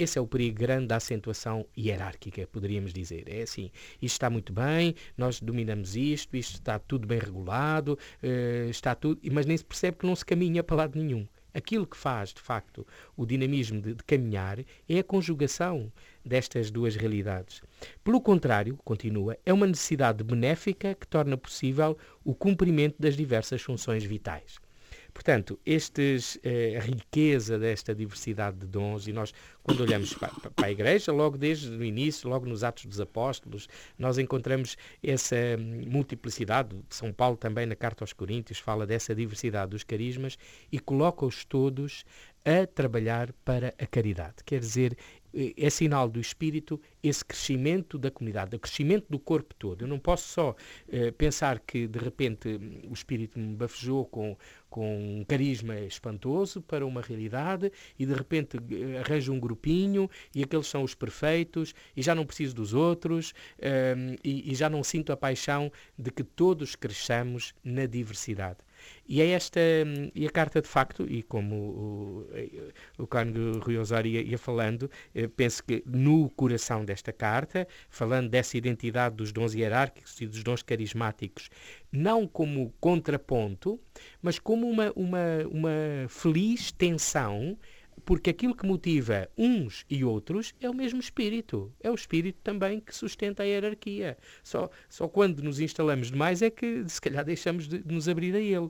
Esse 0.00 0.18
é 0.18 0.22
o 0.22 0.26
perigo 0.26 0.58
grande 0.58 0.86
da 0.86 0.96
acentuação 0.96 1.66
hierárquica, 1.76 2.46
poderíamos 2.46 2.90
dizer. 2.90 3.24
É 3.26 3.42
assim, 3.42 3.70
isto 4.00 4.14
está 4.14 4.30
muito 4.30 4.50
bem, 4.50 4.94
nós 5.14 5.42
dominamos 5.42 5.94
isto, 5.94 6.34
isto 6.38 6.54
está 6.54 6.78
tudo 6.78 7.06
bem 7.06 7.18
regulado, 7.18 7.98
uh, 8.22 8.70
está 8.70 8.94
tudo, 8.94 9.20
mas 9.30 9.44
nem 9.44 9.54
se 9.58 9.62
percebe 9.62 9.98
que 9.98 10.06
não 10.06 10.16
se 10.16 10.24
caminha 10.24 10.64
para 10.64 10.76
lado 10.76 10.98
nenhum. 10.98 11.28
Aquilo 11.52 11.86
que 11.86 11.98
faz, 11.98 12.32
de 12.32 12.40
facto, 12.40 12.86
o 13.14 13.26
dinamismo 13.26 13.78
de, 13.78 13.92
de, 13.92 14.02
caminhar 14.02 14.60
é 14.88 15.00
a 15.00 15.04
conjugação 15.04 15.92
destas 16.24 16.70
duas 16.70 16.96
realidades. 16.96 17.60
Pelo 18.02 18.22
contrário, 18.22 18.78
continua, 18.82 19.36
é 19.44 19.52
uma 19.52 19.66
necessidade 19.66 20.24
benéfica 20.24 20.94
que 20.94 21.06
torna 21.06 21.36
possível 21.36 21.98
o 22.24 22.34
cumprimento 22.34 22.96
das 22.98 23.18
diversas 23.18 23.60
funções 23.60 24.02
vitais. 24.02 24.58
Portanto, 25.10 25.58
estes, 25.64 26.38
eh, 26.42 26.76
a 26.76 26.80
riqueza 26.80 27.58
desta 27.58 27.94
diversidade 27.94 28.58
de 28.58 28.66
dons, 28.66 29.06
e 29.06 29.12
nós, 29.12 29.32
quando 29.62 29.80
olhamos 29.80 30.14
para, 30.14 30.32
para, 30.50 30.66
a 30.66 30.70
Igreja, 30.70 31.12
logo 31.12 31.36
desde 31.36 31.68
o 31.70 31.84
início, 31.84 32.28
logo 32.28 32.46
nos 32.46 32.64
Atos 32.64 32.86
dos 32.86 33.00
Apóstolos, 33.00 33.68
nós 33.98 34.18
encontramos 34.18 34.76
essa 35.02 35.36
multiplicidade. 35.86 36.76
São 36.88 37.12
Paulo 37.12 37.36
também, 37.36 37.66
na 37.66 37.76
Carta 37.76 38.04
aos 38.04 38.12
Coríntios, 38.12 38.58
fala 38.58 38.86
dessa 38.86 39.14
diversidade 39.14 39.70
dos 39.70 39.84
carismas 39.84 40.38
e 40.70 40.78
coloca-os 40.78 41.44
todos 41.44 42.04
a 42.44 42.66
trabalhar 42.66 43.32
para 43.44 43.74
a 43.78 43.86
caridade. 43.86 44.36
Quer 44.44 44.60
dizer, 44.60 44.96
é 45.32 45.70
sinal 45.70 46.08
do 46.08 46.20
Espírito 46.20 46.80
esse 47.02 47.24
crescimento 47.24 47.98
da 47.98 48.10
comunidade, 48.10 48.56
o 48.56 48.58
crescimento 48.58 49.06
do 49.08 49.18
corpo 49.18 49.54
todo. 49.54 49.82
Eu 49.82 49.88
não 49.88 49.98
posso 49.98 50.28
só 50.28 50.56
eh, 50.88 51.10
pensar 51.12 51.60
que, 51.60 51.86
de 51.86 51.98
repente, 51.98 52.60
o 52.88 52.92
Espírito 52.92 53.38
me 53.38 53.54
bafejou 53.54 54.04
com, 54.04 54.36
com 54.68 55.20
um 55.20 55.24
carisma 55.24 55.78
espantoso 55.80 56.60
para 56.60 56.84
uma 56.84 57.00
realidade 57.00 57.72
e, 57.98 58.04
de 58.04 58.14
repente, 58.14 58.58
arranjo 59.04 59.32
um 59.32 59.40
grupinho 59.40 60.10
e 60.34 60.42
aqueles 60.42 60.66
são 60.66 60.82
os 60.82 60.94
perfeitos 60.94 61.74
e 61.96 62.02
já 62.02 62.14
não 62.14 62.26
preciso 62.26 62.54
dos 62.54 62.74
outros 62.74 63.32
eh, 63.58 64.16
e, 64.22 64.52
e 64.52 64.54
já 64.54 64.68
não 64.68 64.82
sinto 64.82 65.12
a 65.12 65.16
paixão 65.16 65.72
de 65.98 66.10
que 66.10 66.24
todos 66.24 66.76
cresçamos 66.76 67.54
na 67.64 67.86
diversidade. 67.86 68.58
E 69.06 69.20
é 69.20 69.30
esta, 69.30 69.60
e 70.14 70.26
a 70.26 70.30
carta 70.30 70.62
de 70.62 70.68
facto, 70.68 71.04
e 71.08 71.22
como 71.22 71.54
o, 71.56 72.26
o, 72.98 73.02
o 73.02 73.58
Rui 73.58 73.76
Osório 73.76 74.10
ia, 74.10 74.22
ia 74.22 74.38
falando, 74.38 74.90
eh, 75.14 75.26
penso 75.26 75.64
que 75.64 75.82
no 75.86 76.30
coração 76.30 76.84
desta 76.84 77.12
carta, 77.12 77.66
falando 77.88 78.28
dessa 78.28 78.56
identidade 78.56 79.16
dos 79.16 79.32
dons 79.32 79.54
hierárquicos 79.54 80.20
e 80.20 80.26
dos 80.26 80.44
dons 80.44 80.62
carismáticos, 80.62 81.50
não 81.90 82.26
como 82.26 82.72
contraponto, 82.80 83.80
mas 84.22 84.38
como 84.38 84.68
uma, 84.68 84.92
uma, 84.94 85.18
uma 85.50 85.70
feliz 86.08 86.70
tensão 86.70 87.58
porque 88.10 88.30
aquilo 88.30 88.56
que 88.56 88.66
motiva 88.66 89.28
uns 89.38 89.86
e 89.88 90.04
outros 90.04 90.52
é 90.60 90.68
o 90.68 90.74
mesmo 90.74 90.98
espírito. 90.98 91.72
É 91.80 91.88
o 91.92 91.94
espírito 91.94 92.40
também 92.42 92.80
que 92.80 92.92
sustenta 92.92 93.44
a 93.44 93.46
hierarquia. 93.46 94.18
Só, 94.42 94.68
só 94.88 95.06
quando 95.06 95.40
nos 95.44 95.60
instalamos 95.60 96.10
demais 96.10 96.42
é 96.42 96.50
que, 96.50 96.84
se 96.88 97.00
calhar, 97.00 97.24
deixamos 97.24 97.68
de, 97.68 97.78
de 97.78 97.94
nos 97.94 98.08
abrir 98.08 98.34
a 98.34 98.40
ele. 98.40 98.68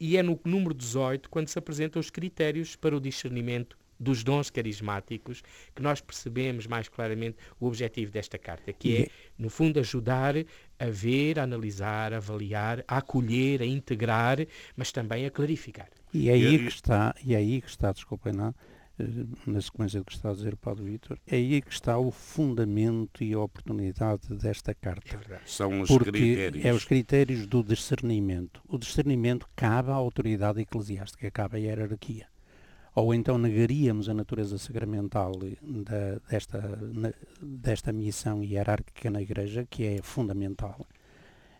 E 0.00 0.16
é 0.16 0.22
no 0.22 0.40
número 0.42 0.72
18, 0.72 1.28
quando 1.28 1.48
se 1.48 1.58
apresentam 1.58 2.00
os 2.00 2.08
critérios 2.08 2.76
para 2.76 2.96
o 2.96 3.00
discernimento 3.00 3.76
dos 4.00 4.24
dons 4.24 4.48
carismáticos, 4.48 5.42
que 5.74 5.82
nós 5.82 6.00
percebemos 6.00 6.66
mais 6.66 6.88
claramente 6.88 7.36
o 7.60 7.66
objetivo 7.66 8.10
desta 8.10 8.38
carta, 8.38 8.72
que 8.72 9.02
é, 9.02 9.08
no 9.36 9.50
fundo, 9.50 9.78
ajudar 9.80 10.34
a 10.78 10.86
ver, 10.86 11.38
a 11.38 11.42
analisar, 11.42 12.14
a 12.14 12.16
avaliar, 12.16 12.82
a 12.88 12.96
acolher, 12.96 13.60
a 13.60 13.66
integrar, 13.66 14.38
mas 14.74 14.90
também 14.90 15.26
a 15.26 15.30
clarificar. 15.30 15.90
E 16.14 16.30
é 16.30 16.32
aí 16.32 16.58
que 16.58 16.68
está, 16.68 17.14
e 17.22 17.34
é 17.34 17.36
aí 17.36 17.60
que 17.60 17.68
está, 17.68 17.92
desculpem 17.92 18.32
não, 18.32 18.54
na 19.46 19.60
sequência 19.60 20.00
do 20.00 20.06
que 20.06 20.12
está 20.12 20.30
a 20.30 20.34
dizer 20.34 20.54
o 20.54 20.56
Padre 20.56 20.84
Vítor, 20.84 21.18
é 21.26 21.36
aí 21.36 21.60
que 21.60 21.72
está 21.72 21.98
o 21.98 22.10
fundamento 22.10 23.22
e 23.22 23.32
a 23.32 23.40
oportunidade 23.40 24.28
desta 24.34 24.74
carta. 24.74 25.16
É 25.30 25.40
São 25.46 25.80
os 25.80 25.88
Porque 25.88 26.10
critérios. 26.10 26.64
É 26.64 26.72
os 26.72 26.84
critérios 26.84 27.46
do 27.46 27.62
discernimento. 27.62 28.60
O 28.68 28.78
discernimento 28.78 29.48
cabe 29.54 29.90
à 29.90 29.94
autoridade 29.94 30.60
eclesiástica, 30.60 31.30
cabe 31.30 31.56
à 31.56 31.60
hierarquia. 31.60 32.26
Ou 32.94 33.14
então 33.14 33.38
negaríamos 33.38 34.08
a 34.08 34.14
natureza 34.14 34.58
sacramental 34.58 35.32
da, 35.62 36.18
desta, 36.28 36.78
desta 37.40 37.92
missão 37.92 38.42
hierárquica 38.42 39.08
na 39.08 39.22
Igreja, 39.22 39.64
que 39.70 39.84
é 39.84 40.02
fundamental 40.02 40.84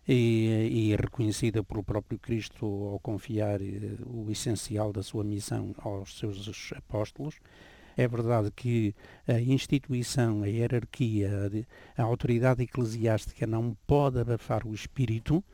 e, 0.09 0.91
e 0.93 0.97
reconhecida 0.97 1.63
pelo 1.63 1.85
próprio 1.85 2.19
Cristo 2.19 2.65
ao 2.65 2.99
confiar 2.99 3.61
eh, 3.61 3.99
o 4.07 4.31
essencial 4.31 4.93
da 4.93 5.03
sua 5.03 5.23
missão 5.23 5.75
aos 5.79 6.19
seus 6.19 6.73
apóstolos. 6.75 7.35
É 7.97 8.07
verdade 8.09 8.51
que 8.53 8.95
a 9.27 9.41
instituição, 9.41 10.43
a 10.43 10.47
hierarquia, 10.47 11.31
a 11.97 12.03
autoridade 12.03 12.63
eclesiástica 12.63 13.47
não 13.47 13.77
pode 13.87 14.21
abafar 14.21 14.67
o 14.67 14.73
espírito, 14.73 15.45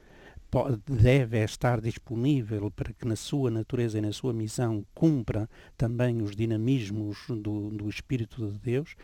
deve 0.87 1.42
estar 1.42 1.80
disponível 1.80 2.70
para 2.70 2.92
que 2.92 3.08
na 3.08 3.16
sua 3.16 3.50
natureza 3.50 3.99
e 3.99 4.00
na 4.00 4.12
sua 4.12 4.32
missão 4.32 4.84
cumpra 4.94 5.49
também 5.76 6.23
os 6.23 6.37
dinamismos 6.37 7.18
do, 7.28 7.70
do 7.70 7.88
Espírito 7.88 8.46
de 8.46 8.58
Deus, 8.58 8.94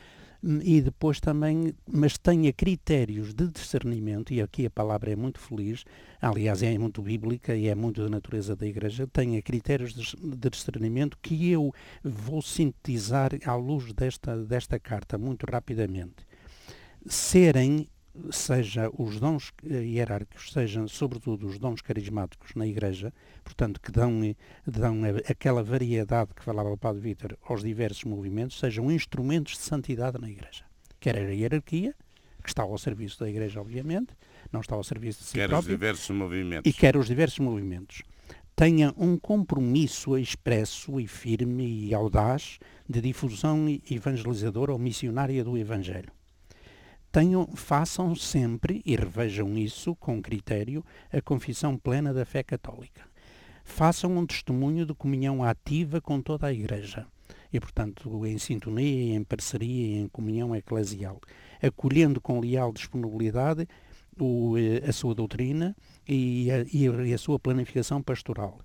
e 0.43 0.81
depois 0.81 1.21
também, 1.21 1.75
mas 1.87 2.17
tenha 2.17 2.53
critérios 2.53 3.35
de 3.35 3.47
discernimento, 3.49 4.33
e 4.33 4.41
aqui 4.41 4.65
a 4.67 4.71
palavra 4.71 5.11
é 5.11 5.17
muito 5.17 5.39
feliz, 5.39 5.85
aliás 6.21 6.63
é 6.63 6.77
muito 6.79 7.03
bíblica 7.03 7.55
e 7.55 7.69
é 7.69 7.75
muito 7.75 8.03
da 8.03 8.09
natureza 8.09 8.57
da 8.57 8.67
Igreja, 8.67 9.07
tenha 9.07 9.43
critérios 9.43 9.93
de 9.93 10.51
discernimento 10.51 11.19
que 11.21 11.51
eu 11.51 11.73
vou 12.03 12.41
sintetizar 12.41 13.33
à 13.45 13.55
luz 13.55 13.93
desta, 13.93 14.37
desta 14.45 14.79
carta 14.79 15.19
muito 15.19 15.45
rapidamente. 15.45 16.27
Serem 17.07 17.87
seja 18.31 18.91
os 18.97 19.19
dons 19.19 19.53
hierárquicos, 19.65 20.53
sejam 20.53 20.87
sobretudo 20.89 21.47
os 21.47 21.59
dons 21.59 21.81
carismáticos 21.81 22.55
na 22.55 22.67
Igreja, 22.67 23.12
portanto, 23.45 23.81
que 23.81 23.91
dão, 23.91 24.21
dão 24.67 25.00
aquela 25.29 25.62
variedade 25.62 26.35
que 26.35 26.43
falava 26.43 26.71
o 26.71 26.77
Padre 26.77 27.00
Vítor 27.00 27.39
aos 27.43 27.62
diversos 27.62 28.05
movimentos, 28.05 28.59
sejam 28.59 28.91
instrumentos 28.91 29.55
de 29.55 29.62
santidade 29.62 30.21
na 30.21 30.31
Igreja. 30.31 30.65
Quer 30.99 31.17
a 31.17 31.21
hierarquia, 31.21 31.95
que 32.43 32.49
está 32.49 32.62
ao 32.62 32.79
serviço 32.79 33.21
da 33.21 33.29
Igreja, 33.29 33.61
obviamente, 33.61 34.12
não 34.53 34.61
está 34.61 34.75
ao 34.75 34.85
serviço 34.85 35.21
de 35.21 35.27
si 35.27 35.35
quer 35.35 35.49
próprio, 35.49 35.75
os 35.75 35.79
diversos 35.79 36.11
movimentos. 36.17 36.71
e 36.71 36.73
quer 36.73 36.97
os 36.97 37.07
diversos 37.07 37.39
movimentos. 37.39 38.03
Tenha 38.57 38.93
um 38.97 39.17
compromisso 39.17 40.19
expresso 40.19 41.00
e 41.00 41.07
firme 41.07 41.87
e 41.87 41.95
audaz 41.95 42.59
de 42.89 43.00
difusão 43.00 43.67
evangelizadora 43.91 44.73
ou 44.73 44.79
missionária 44.79 45.43
do 45.43 45.57
Evangelho 45.57 46.12
tenham, 47.11 47.47
façam 47.55 48.14
sempre, 48.14 48.83
e 48.85 48.95
revejam 48.97 49.57
isso 49.59 49.95
com 49.97 50.23
critério, 50.23 50.85
a 51.12 51.21
confissão 51.21 51.76
plena 51.76 52.12
da 52.14 52.25
fé 52.25 52.43
católica. 52.43 53.02
Façam 53.64 54.17
um 54.17 54.26
testemunho 54.26 54.87
de 54.87 54.95
comunhão 54.95 55.45
ativa 55.45 56.00
com 56.00 56.21
toda 56.21 56.47
a 56.47 56.52
Igreja. 56.52 57.07
E, 57.52 57.59
portanto, 57.59 58.25
em 58.26 58.38
sintonia, 58.38 59.17
em 59.17 59.25
parceria 59.25 59.99
em 59.99 60.09
comunhão 60.09 60.55
eclesial, 60.55 61.21
acolhendo 61.62 62.21
com 62.21 62.40
leal 62.40 62.73
disponibilidade 62.73 63.67
o, 64.19 64.57
eh, 64.57 64.88
a 64.88 64.93
sua 64.93 65.14
doutrina 65.14 65.76
e 66.09 66.50
a, 66.50 66.64
e 66.73 67.14
a 67.14 67.19
sua 67.19 67.38
planificação 67.38 68.02
pastoral 68.02 68.59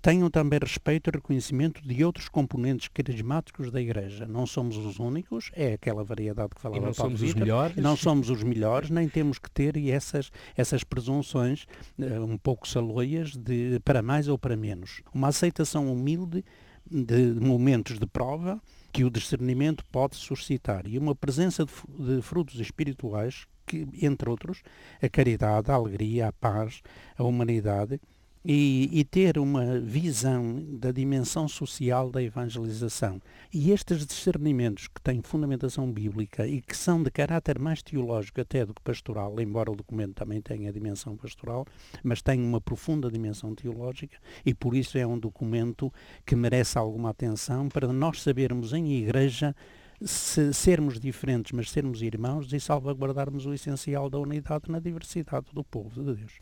tenham 0.00 0.30
também 0.30 0.58
respeito 0.60 1.08
e 1.08 1.12
reconhecimento 1.12 1.86
de 1.86 2.04
outros 2.04 2.28
componentes 2.28 2.88
carismáticos 2.88 3.70
da 3.70 3.80
Igreja. 3.80 4.26
Não 4.26 4.46
somos 4.46 4.76
os 4.76 4.98
únicos, 4.98 5.50
é 5.54 5.74
aquela 5.74 6.04
variedade 6.04 6.50
que 6.54 6.60
falava 6.60 6.82
e 6.82 6.84
não 6.84 6.94
Paulo 6.94 7.16
somos 7.16 7.22
os 7.22 7.34
melhores. 7.34 7.76
Não 7.76 7.96
somos 7.96 8.30
os 8.30 8.42
melhores, 8.42 8.90
nem 8.90 9.08
temos 9.08 9.38
que 9.38 9.50
ter 9.50 9.76
essas, 9.88 10.30
essas 10.56 10.84
presunções 10.84 11.66
uh, 11.98 12.24
um 12.24 12.36
pouco 12.36 12.68
saloias 12.68 13.36
de 13.36 13.80
para 13.84 14.02
mais 14.02 14.28
ou 14.28 14.38
para 14.38 14.56
menos. 14.56 15.02
Uma 15.14 15.28
aceitação 15.28 15.92
humilde 15.92 16.44
de 16.90 17.34
momentos 17.40 17.98
de 17.98 18.06
prova 18.06 18.60
que 18.92 19.04
o 19.04 19.10
discernimento 19.10 19.84
pode 19.86 20.16
suscitar 20.16 20.86
e 20.86 20.98
uma 20.98 21.14
presença 21.14 21.64
de, 21.64 22.16
de 22.16 22.22
frutos 22.22 22.58
espirituais 22.58 23.46
que, 23.66 23.86
entre 24.02 24.28
outros, 24.28 24.62
a 25.00 25.08
caridade, 25.08 25.70
a 25.70 25.74
alegria, 25.74 26.28
a 26.28 26.32
paz, 26.32 26.82
a 27.16 27.22
humanidade, 27.22 28.00
e, 28.44 28.88
e, 28.92 29.04
ter 29.04 29.38
uma 29.38 29.78
visão 29.80 30.64
da 30.78 30.90
dimensão 30.90 31.46
social 31.46 32.10
da 32.10 32.22
evangelização. 32.22 33.20
E 33.52 33.70
estes 33.70 34.06
discernimentos 34.06 34.88
que 34.88 35.00
têm 35.00 35.20
fundamentação 35.20 35.90
bíblica 35.92 36.46
e 36.46 36.62
que 36.62 36.76
são 36.76 37.02
de 37.02 37.10
caráter 37.10 37.58
mais 37.58 37.82
teológico 37.82 38.40
até 38.40 38.64
do 38.64 38.72
que 38.72 38.80
pastoral, 38.80 39.38
embora 39.40 39.70
o 39.70 39.76
documento 39.76 40.14
também 40.14 40.40
tenha 40.40 40.72
dimensão 40.72 41.16
pastoral, 41.16 41.66
mas 42.02 42.22
tem 42.22 42.40
uma 42.40 42.60
profunda 42.60 43.10
dimensão 43.10 43.54
teológica 43.54 44.16
e 44.44 44.54
por 44.54 44.74
isso 44.74 44.96
é 44.96 45.06
um 45.06 45.18
documento 45.18 45.92
que 46.24 46.34
merece 46.34 46.78
alguma 46.78 47.10
atenção 47.10 47.68
para 47.68 47.92
nós 47.92 48.22
sabermos 48.22 48.72
em 48.72 48.90
igreja 48.92 49.54
se 50.02 50.54
sermos 50.54 50.98
diferentes, 50.98 51.52
mas 51.52 51.70
sermos 51.70 52.00
irmãos 52.00 52.50
e 52.50 52.58
salvaguardarmos 52.58 53.44
o 53.44 53.52
essencial 53.52 54.08
da 54.08 54.18
unidade 54.18 54.70
na 54.70 54.78
diversidade 54.78 55.46
do 55.52 55.62
povo 55.62 56.02
de 56.02 56.14
Deus. 56.14 56.40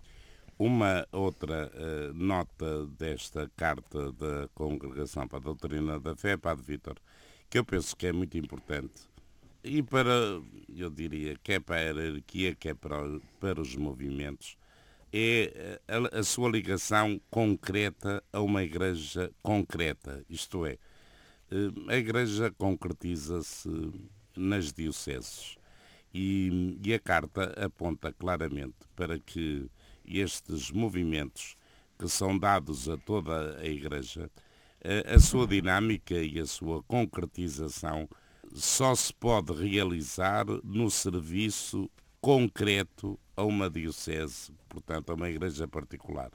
Uma 0.59 1.07
outra 1.13 1.71
uh, 1.73 2.13
nota 2.13 2.87
desta 2.99 3.49
carta 3.57 4.11
da 4.13 4.49
Congregação 4.55 5.29
para 5.29 5.39
a 5.39 5.43
Doutrina 5.43 6.01
da 6.01 6.17
Fé, 6.17 6.37
Padre 6.37 6.65
Vítor, 6.67 6.97
que 7.49 7.59
eu 7.59 7.65
penso 7.65 7.97
que 7.97 8.09
é 8.09 8.13
muito 8.13 8.37
importante, 8.37 9.09
e 9.63 9.83
para, 9.83 10.11
eu 10.75 10.91
diria, 10.91 11.37
quer 11.43 11.61
para 11.61 11.77
a 11.77 11.81
hierarquia, 11.81 12.55
quer 12.55 12.75
para, 12.75 12.97
para 13.39 13.61
os 13.61 13.77
movimentos, 13.77 14.57
é 15.13 15.53
eh, 15.55 15.81
a, 16.13 16.19
a, 16.19 16.23
sua 16.23 16.51
ligação 16.51 17.21
concreta 17.31 18.23
a 18.33 18.41
uma 18.41 18.63
igreja 18.63 19.31
concreta, 19.43 20.25
isto 20.29 20.67
é, 20.67 20.79
uh, 21.53 21.91
a 21.91 21.97
igreja 21.97 22.51
concretiza-se 22.51 23.93
nas 24.37 24.73
dioceses. 24.73 25.57
E, 26.13 26.79
e 26.83 26.95
a 26.95 26.99
carta 26.99 27.53
aponta 27.63 28.13
claramente 28.13 28.77
para 28.97 29.19
que 29.19 29.71
estes 30.11 30.71
movimentos 30.71 31.57
que 31.99 32.09
são 32.09 32.39
dados 32.39 32.89
a 32.89 32.97
toda 32.97 33.59
a 33.59 33.67
Igreja, 33.67 34.31
a 35.13 35.19
sua 35.19 35.47
dinâmica 35.47 36.15
e 36.15 36.39
a 36.39 36.47
sua 36.47 36.83
concretização 36.85 38.09
só 38.55 38.95
se 38.95 39.13
pode 39.13 39.53
realizar 39.53 40.47
no 40.65 40.91
serviço 40.91 41.91
concreto 42.21 43.19
a 43.37 43.43
uma 43.43 43.69
diocese, 43.69 44.53
portanto 44.69 45.11
a 45.11 45.15
uma 45.15 45.29
igreja 45.29 45.69
particular. 45.69 46.31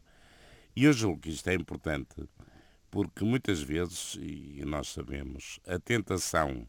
E 0.75 0.85
eu 0.85 0.93
julgo 0.93 1.21
que 1.21 1.29
isto 1.29 1.47
é 1.49 1.53
importante 1.53 2.27
porque 2.89 3.25
muitas 3.25 3.61
vezes, 3.61 4.19
e 4.21 4.63
nós 4.65 4.89
sabemos, 4.89 5.59
a 5.65 5.79
tentação 5.79 6.67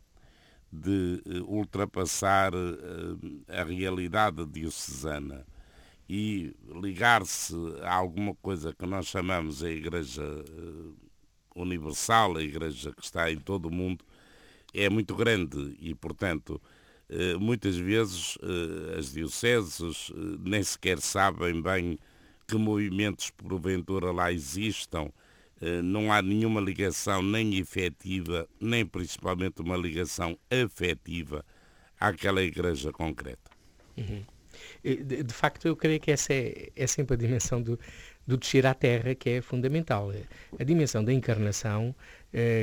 de 0.73 1.23
eh, 1.27 1.41
ultrapassar 1.41 2.53
eh, 2.55 3.61
a 3.61 3.63
realidade 3.63 4.45
diocesana 4.47 5.47
e 6.09 6.55
ligar-se 6.81 7.55
a 7.83 7.95
alguma 7.95 8.35
coisa 8.37 8.75
que 8.75 8.87
nós 8.87 9.07
chamamos 9.07 9.63
a 9.63 9.71
Igreja 9.71 10.23
eh, 10.23 10.93
Universal, 11.55 12.37
a 12.37 12.43
Igreja 12.43 12.93
que 12.93 13.03
está 13.03 13.31
em 13.31 13.39
todo 13.39 13.67
o 13.67 13.73
mundo, 13.73 14.05
é 14.73 14.89
muito 14.91 15.15
grande 15.15 15.77
e, 15.79 15.95
portanto, 15.95 16.61
muitas 17.39 17.77
vezes 17.77 18.37
as 18.99 19.13
dioceses 19.13 20.11
nem 20.41 20.65
sequer 20.65 21.01
sabem 21.01 21.63
bem 21.63 21.97
que 22.49 22.57
movimentos 22.57 23.31
porventura 23.31 24.11
lá 24.11 24.33
existam 24.33 25.13
eh, 25.61 25.81
não 25.81 26.13
há 26.13 26.21
nenhuma 26.21 26.61
ligação 26.61 27.23
nem 27.23 27.57
efetiva, 27.57 28.47
nem 28.61 28.85
principalmente 28.85 29.63
uma 29.63 29.77
ligação 29.77 30.39
afetiva 30.51 31.45
àquela 31.99 32.43
igreja 32.43 32.93
concreta. 32.93 33.51
Uhum. 33.97 34.25
De, 34.83 35.23
de, 35.23 35.35
facto, 35.35 35.67
eu 35.67 35.77
creio 35.77 36.01
que 36.01 36.11
essa 36.11 36.33
é, 36.33 36.71
é 36.77 36.87
sempre 36.87 37.15
a 37.15 37.17
dimensão 37.19 37.61
do, 37.61 37.79
do 38.27 38.37
descer 38.37 38.67
à 38.67 38.75
terra 38.75 39.15
que 39.15 39.31
é 39.31 39.41
fundamental. 39.41 40.13
A 40.59 40.65
dimensão 40.65 41.05
da 41.05 41.13
encarnação 41.13 41.95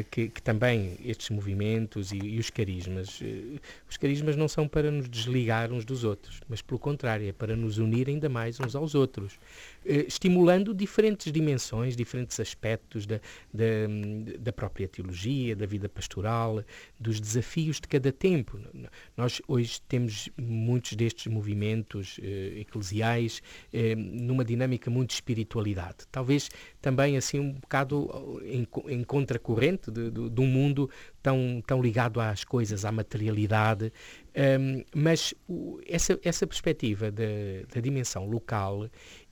que, 0.09 0.27
que, 0.27 0.41
também 0.41 0.97
estes 1.05 1.29
movimentos 1.29 2.11
e, 2.11 2.17
e 2.17 2.39
os 2.39 2.49
carismas, 2.49 3.19
eh, 3.21 3.57
os 3.89 3.95
carismas 3.95 4.35
não 4.35 4.47
são 4.49 4.67
para 4.67 4.91
nos 4.91 5.09
desligar 5.09 5.71
uns 5.71 5.85
dos 5.85 6.03
outros, 6.03 6.41
mas 6.49 6.61
pelo 6.61 6.77
contrário, 6.77 7.29
é 7.29 7.31
para 7.31 7.55
nos 7.55 7.77
unir 7.77 8.09
ainda 8.09 8.27
mais 8.27 8.59
uns 8.59 8.75
aos 8.75 8.95
outros, 8.95 9.39
eh, 9.85 10.05
estimulando 10.07 10.73
diferentes 10.73 11.31
dimensões, 11.31 11.95
diferentes 11.95 12.37
aspectos 12.37 13.05
da, 13.05 13.21
da, 13.53 13.63
da, 14.39 14.51
própria 14.51 14.89
teologia, 14.89 15.55
da 15.55 15.65
vida 15.65 15.87
pastoral, 15.87 16.61
dos 16.99 17.21
desafios 17.21 17.79
de 17.79 17.87
cada 17.87 18.11
tempo. 18.11 18.59
Nós 19.15 19.41
hoje 19.47 19.81
temos 19.87 20.27
muitos 20.37 20.93
destes 20.93 21.31
movimentos 21.31 22.19
eclesiais 22.57 23.41
numa 23.95 24.43
dinâmica 24.43 24.89
muito 24.89 25.09
de 25.09 25.15
espiritualidade, 25.15 26.05
talvez 26.11 26.49
também 26.81 27.15
assim 27.15 27.39
um 27.39 27.53
bocado 27.53 28.41
em, 28.43 28.67
em 28.87 29.03
contracorrente 29.03 29.51
corrente 29.51 29.91
de, 29.91 30.09
de, 30.09 30.29
de, 30.29 30.41
um 30.41 30.47
mundo 30.47 30.89
tão, 31.21 31.61
tão 31.65 31.81
ligado 31.81 32.19
às 32.19 32.43
coisas, 32.43 32.85
à 32.85 32.91
materialidade, 32.91 33.91
um, 34.59 34.83
mas 34.95 35.33
o, 35.47 35.79
essa, 35.87 36.19
essa 36.23 36.47
perspectiva 36.47 37.11
da, 37.11 37.81
dimensão 37.81 38.25
local 38.25 38.89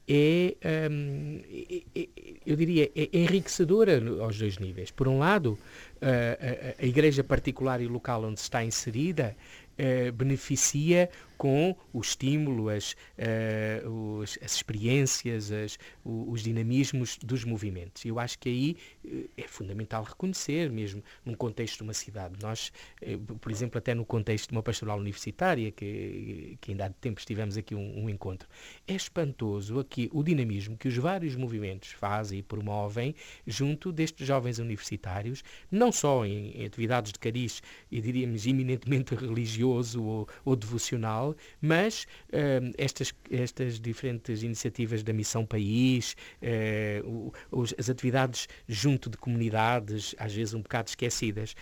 é, 0.07 0.55
um, 0.91 1.39
é, 1.47 1.83
é, 1.95 2.07
eu 2.45 2.55
diria, 2.55 2.89
é 2.95 3.09
enriquecedora 3.13 4.01
aos 4.21 4.37
dois 4.39 4.57
níveis. 4.57 4.89
Por 4.89 5.07
um 5.07 5.19
lado, 5.19 5.57
a, 6.01 6.81
a, 6.81 6.83
a 6.83 6.85
igreja 6.85 7.23
particular 7.23 7.79
e 7.79 7.87
local 7.87 8.23
onde 8.23 8.39
está 8.39 8.63
inserida 8.63 9.35
uh, 9.77 10.11
beneficia 10.11 11.09
com 11.39 11.73
o 11.93 12.01
estímulo, 12.01 12.67
as, 12.67 12.97
uh, 13.17 13.89
os, 14.19 14.37
as 14.43 14.55
experiências, 14.55 15.53
as, 15.53 15.79
os 16.03 16.43
dinamismos 16.43 17.17
dos 17.17 17.45
movimentos. 17.45 18.03
Eu 18.03 18.19
acho 18.19 18.37
que 18.37 18.49
aí 18.49 18.77
uh, 19.05 19.29
é 19.37 19.47
fundamental 19.47 20.03
reconhecer, 20.03 20.69
mesmo 20.69 21.01
num 21.23 21.33
contexto 21.33 21.77
de 21.77 21.83
uma 21.83 21.93
cidade. 21.93 22.35
Nós, 22.41 22.73
uh, 23.01 23.35
por 23.37 23.53
exemplo, 23.53 23.77
até 23.77 23.95
no 23.95 24.05
contexto 24.05 24.49
de 24.49 24.55
uma 24.55 24.61
pastoral 24.61 24.99
universitária, 24.99 25.71
que, 25.71 26.57
que 26.59 26.71
ainda 26.71 26.87
há 26.87 26.89
tempo 26.89 27.21
estivemos 27.21 27.55
aqui 27.57 27.73
um, 27.73 28.03
um, 28.03 28.09
encontro, 28.09 28.45
é 28.85 28.93
espantoso 28.93 29.79
aqui 29.79 30.09
o 30.11 30.21
dinamismo 30.21 30.75
que 30.75 30.89
os 30.89 30.97
vários 30.97 31.37
movimentos 31.37 31.91
fazem 31.91 32.39
e 32.39 32.43
promovem 32.43 33.15
junto 33.47 33.93
destes 33.93 34.27
jovens 34.27 34.59
universitários, 34.59 35.41
não 35.71 35.89
só 35.89 36.25
em, 36.25 36.51
em 36.51 36.65
atividades 36.65 37.13
de 37.13 37.19
cariz, 37.19 37.63
e 37.89 38.01
diríamos 38.01 38.45
eminentemente 38.45 39.15
religioso 39.29 40.03
ou, 40.03 40.27
ou 40.43 40.53
devocional, 40.57 41.28
mas 41.61 42.03
uh, 42.29 42.71
estas, 42.77 43.13
estas 43.29 43.79
diferentes 43.79 44.43
iniciativas 44.43 45.03
da 45.03 45.13
Missão 45.13 45.45
País, 45.45 46.15
uh, 46.41 47.31
os, 47.51 47.73
as 47.77 47.89
atividades 47.89 48.47
junto 48.67 49.09
de 49.09 49.17
comunidades, 49.17 50.15
às 50.17 50.33
vezes 50.33 50.53
um 50.53 50.61
bocado 50.61 50.89
esquecidas, 50.89 51.55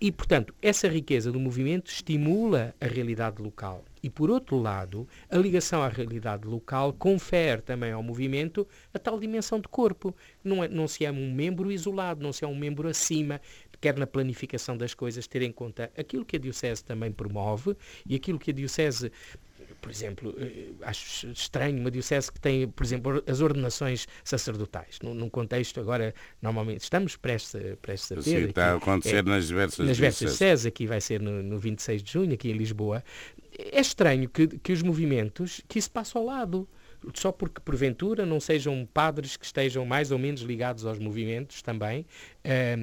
e, 0.00 0.12
portanto, 0.12 0.54
essa 0.62 0.86
riqueza 0.86 1.32
do 1.32 1.40
movimento 1.40 1.90
estimula 1.90 2.72
a 2.80 2.86
realidade 2.86 3.42
local. 3.42 3.84
E, 4.00 4.08
por 4.08 4.30
outro 4.30 4.56
lado, 4.56 5.08
a 5.28 5.36
ligação 5.36 5.82
à 5.82 5.88
realidade 5.88 6.46
local 6.46 6.92
confere 6.92 7.60
também 7.62 7.90
ao 7.90 8.00
movimento 8.00 8.64
a 8.94 8.98
tal 8.98 9.18
dimensão 9.18 9.58
de 9.58 9.66
corpo. 9.66 10.14
Não, 10.44 10.62
é, 10.62 10.68
não 10.68 10.86
se 10.86 11.04
é 11.04 11.10
um 11.10 11.32
membro 11.32 11.72
isolado, 11.72 12.22
não 12.22 12.32
se 12.32 12.44
é 12.44 12.46
um 12.46 12.54
membro 12.54 12.86
acima, 12.86 13.40
quer 13.80 13.96
na 13.98 14.06
planificação 14.06 14.76
das 14.76 14.94
coisas, 14.94 15.26
ter 15.26 15.42
em 15.42 15.52
conta 15.52 15.90
aquilo 15.96 16.24
que 16.24 16.36
a 16.36 16.38
Diocese 16.38 16.84
também 16.84 17.12
promove 17.12 17.76
e 18.06 18.14
aquilo 18.14 18.38
que 18.38 18.50
a 18.50 18.54
Diocese 18.54 19.10
por 19.80 19.90
exemplo, 19.90 20.34
eh, 20.38 20.70
acho 20.82 21.28
estranho 21.28 21.78
uma 21.78 21.90
diocese 21.90 22.32
que 22.32 22.40
tem, 22.40 22.68
por 22.68 22.84
exemplo, 22.84 23.22
as 23.26 23.40
ordenações 23.40 24.06
sacerdotais, 24.24 24.98
num, 25.02 25.14
num 25.14 25.30
contexto 25.30 25.80
agora, 25.80 26.14
normalmente, 26.42 26.82
estamos 26.82 27.16
prestes, 27.16 27.76
prestes 27.80 28.12
a 28.12 28.14
ter. 28.16 28.22
Sim, 28.22 28.48
está 28.48 28.72
a 28.72 28.76
acontecer 28.76 29.16
é, 29.16 29.22
nas 29.22 29.46
diversas 29.46 29.86
Nas 29.86 29.96
diversas 29.96 30.28
dioceses, 30.28 30.66
aqui 30.66 30.86
vai 30.86 31.00
ser 31.00 31.20
no, 31.20 31.42
no 31.42 31.58
26 31.58 32.02
de 32.02 32.12
junho, 32.12 32.34
aqui 32.34 32.50
em 32.50 32.54
Lisboa. 32.54 33.04
É 33.56 33.80
estranho 33.80 34.28
que, 34.28 34.46
que 34.46 34.72
os 34.72 34.82
movimentos, 34.82 35.60
que 35.68 35.78
isso 35.78 35.90
passa 35.90 36.18
ao 36.18 36.24
lado 36.24 36.68
só 37.14 37.30
porque 37.32 37.60
porventura 37.60 38.26
não 38.26 38.40
sejam 38.40 38.86
padres 38.92 39.36
que 39.36 39.44
estejam 39.44 39.84
mais 39.84 40.10
ou 40.10 40.18
menos 40.18 40.42
ligados 40.42 40.84
aos 40.84 40.98
movimentos 40.98 41.62
também. 41.62 42.04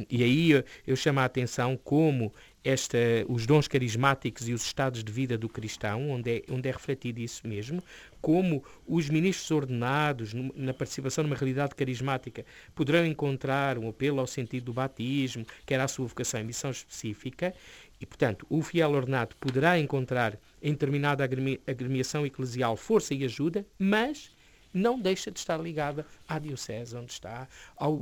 E 0.10 0.24
aí 0.24 0.52
eu, 0.52 0.64
eu 0.86 0.96
chamo 0.96 1.20
a 1.20 1.26
atenção 1.26 1.78
como 1.78 2.34
esta, 2.66 2.98
os 3.30 3.46
dons 3.46 3.68
carismáticos 3.68 4.50
e 4.50 4.54
os 4.54 4.66
estados 4.66 5.04
de 5.04 5.12
vida 5.12 5.38
do 5.38 5.48
cristão, 5.48 6.10
onde 6.10 6.38
é, 6.38 6.44
onde 6.52 6.68
é 6.68 6.72
refletido 6.72 7.20
isso 7.20 7.48
mesmo, 7.48 7.84
como 8.20 8.64
os 8.88 9.08
ministros 9.08 9.52
ordenados, 9.52 10.34
na 10.34 10.74
participação 10.74 11.24
numa 11.24 11.36
realidade 11.36 11.76
carismática, 11.76 12.44
poderão 12.74 13.06
encontrar 13.06 13.78
um 13.78 13.88
apelo 13.88 14.20
ao 14.20 14.26
sentido 14.26 14.66
do 14.66 14.74
batismo, 14.74 15.46
que 15.64 15.76
era 15.76 15.84
a 15.84 15.88
sua 15.88 16.08
vocação 16.08 16.40
e 16.42 16.44
missão 16.44 16.72
específica, 16.72 17.54
e, 18.00 18.06
portanto, 18.06 18.46
o 18.50 18.62
fiel 18.62 18.92
ordenado 18.92 19.36
poderá 19.38 19.80
encontrar 19.80 20.38
em 20.62 20.72
determinada 20.72 21.24
agremiação 21.24 22.26
eclesial 22.26 22.76
força 22.76 23.14
e 23.14 23.24
ajuda, 23.24 23.66
mas 23.80 24.35
não 24.76 25.00
deixa 25.00 25.32
de 25.32 25.40
estar 25.40 25.58
ligada 25.58 26.06
à 26.28 26.38
diocese 26.38 26.96
onde 26.96 27.14
está, 27.14 27.48
ao, 27.78 28.00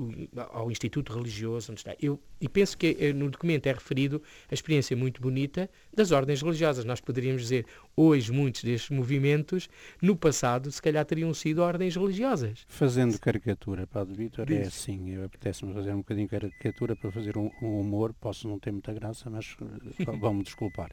ao 0.51 0.71
instituto 0.71 1.13
religioso 1.13 1.71
onde 1.71 1.81
está. 1.81 1.95
Eu, 2.01 2.19
e 2.41 2.49
penso 2.49 2.75
que 2.77 2.97
eh, 2.99 3.13
no 3.13 3.29
documento 3.29 3.67
é 3.67 3.71
referido 3.71 4.21
a 4.49 4.53
experiência 4.53 4.97
muito 4.97 5.21
bonita 5.21 5.69
das 5.93 6.11
ordens 6.11 6.41
religiosas. 6.41 6.83
Nós 6.83 6.99
poderíamos 6.99 7.43
dizer, 7.43 7.65
hoje, 7.95 8.31
muitos 8.31 8.63
destes 8.63 8.89
movimentos, 8.89 9.69
no 10.01 10.15
passado, 10.15 10.71
se 10.71 10.81
calhar 10.81 11.05
teriam 11.05 11.33
sido 11.33 11.59
ordens 11.59 11.95
religiosas. 11.95 12.65
Fazendo 12.67 13.19
caricatura, 13.19 13.85
Padre 13.85 14.15
Vítor, 14.15 14.51
é 14.51 14.61
assim, 14.63 15.23
apetece-me 15.23 15.73
fazer 15.73 15.93
um 15.93 15.97
bocadinho 15.97 16.27
de 16.27 16.31
caricatura 16.31 16.95
para 16.95 17.11
fazer 17.11 17.37
um, 17.37 17.51
um 17.61 17.79
humor, 17.79 18.13
posso 18.19 18.47
não 18.47 18.57
ter 18.57 18.71
muita 18.71 18.91
graça, 18.91 19.29
mas 19.29 19.55
eh, 19.99 20.05
vão-me 20.19 20.43
desculpar. 20.43 20.91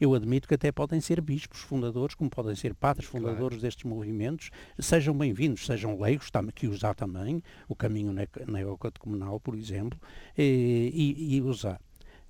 Eu 0.00 0.14
admito 0.14 0.46
que 0.46 0.54
até 0.54 0.70
podem 0.70 1.00
ser 1.00 1.20
bispos 1.20 1.60
fundadores, 1.60 2.14
como 2.14 2.30
podem 2.30 2.54
ser 2.54 2.74
padres 2.74 3.08
fundadores 3.08 3.56
claro. 3.56 3.60
destes 3.60 3.84
movimentos, 3.84 4.50
sejam 4.78 5.16
bem-vindos, 5.16 5.66
sejam 5.66 5.98
leigos, 5.98 6.30
que 6.54 6.66
usar 6.66 6.94
também, 6.94 7.42
o 7.68 7.74
caminho 7.74 8.14
neocatecumenal, 8.46 9.40
por 9.40 9.54
exemplo, 9.56 9.98
e, 10.36 11.14
e, 11.18 11.36
e 11.36 11.42
usar. 11.42 11.80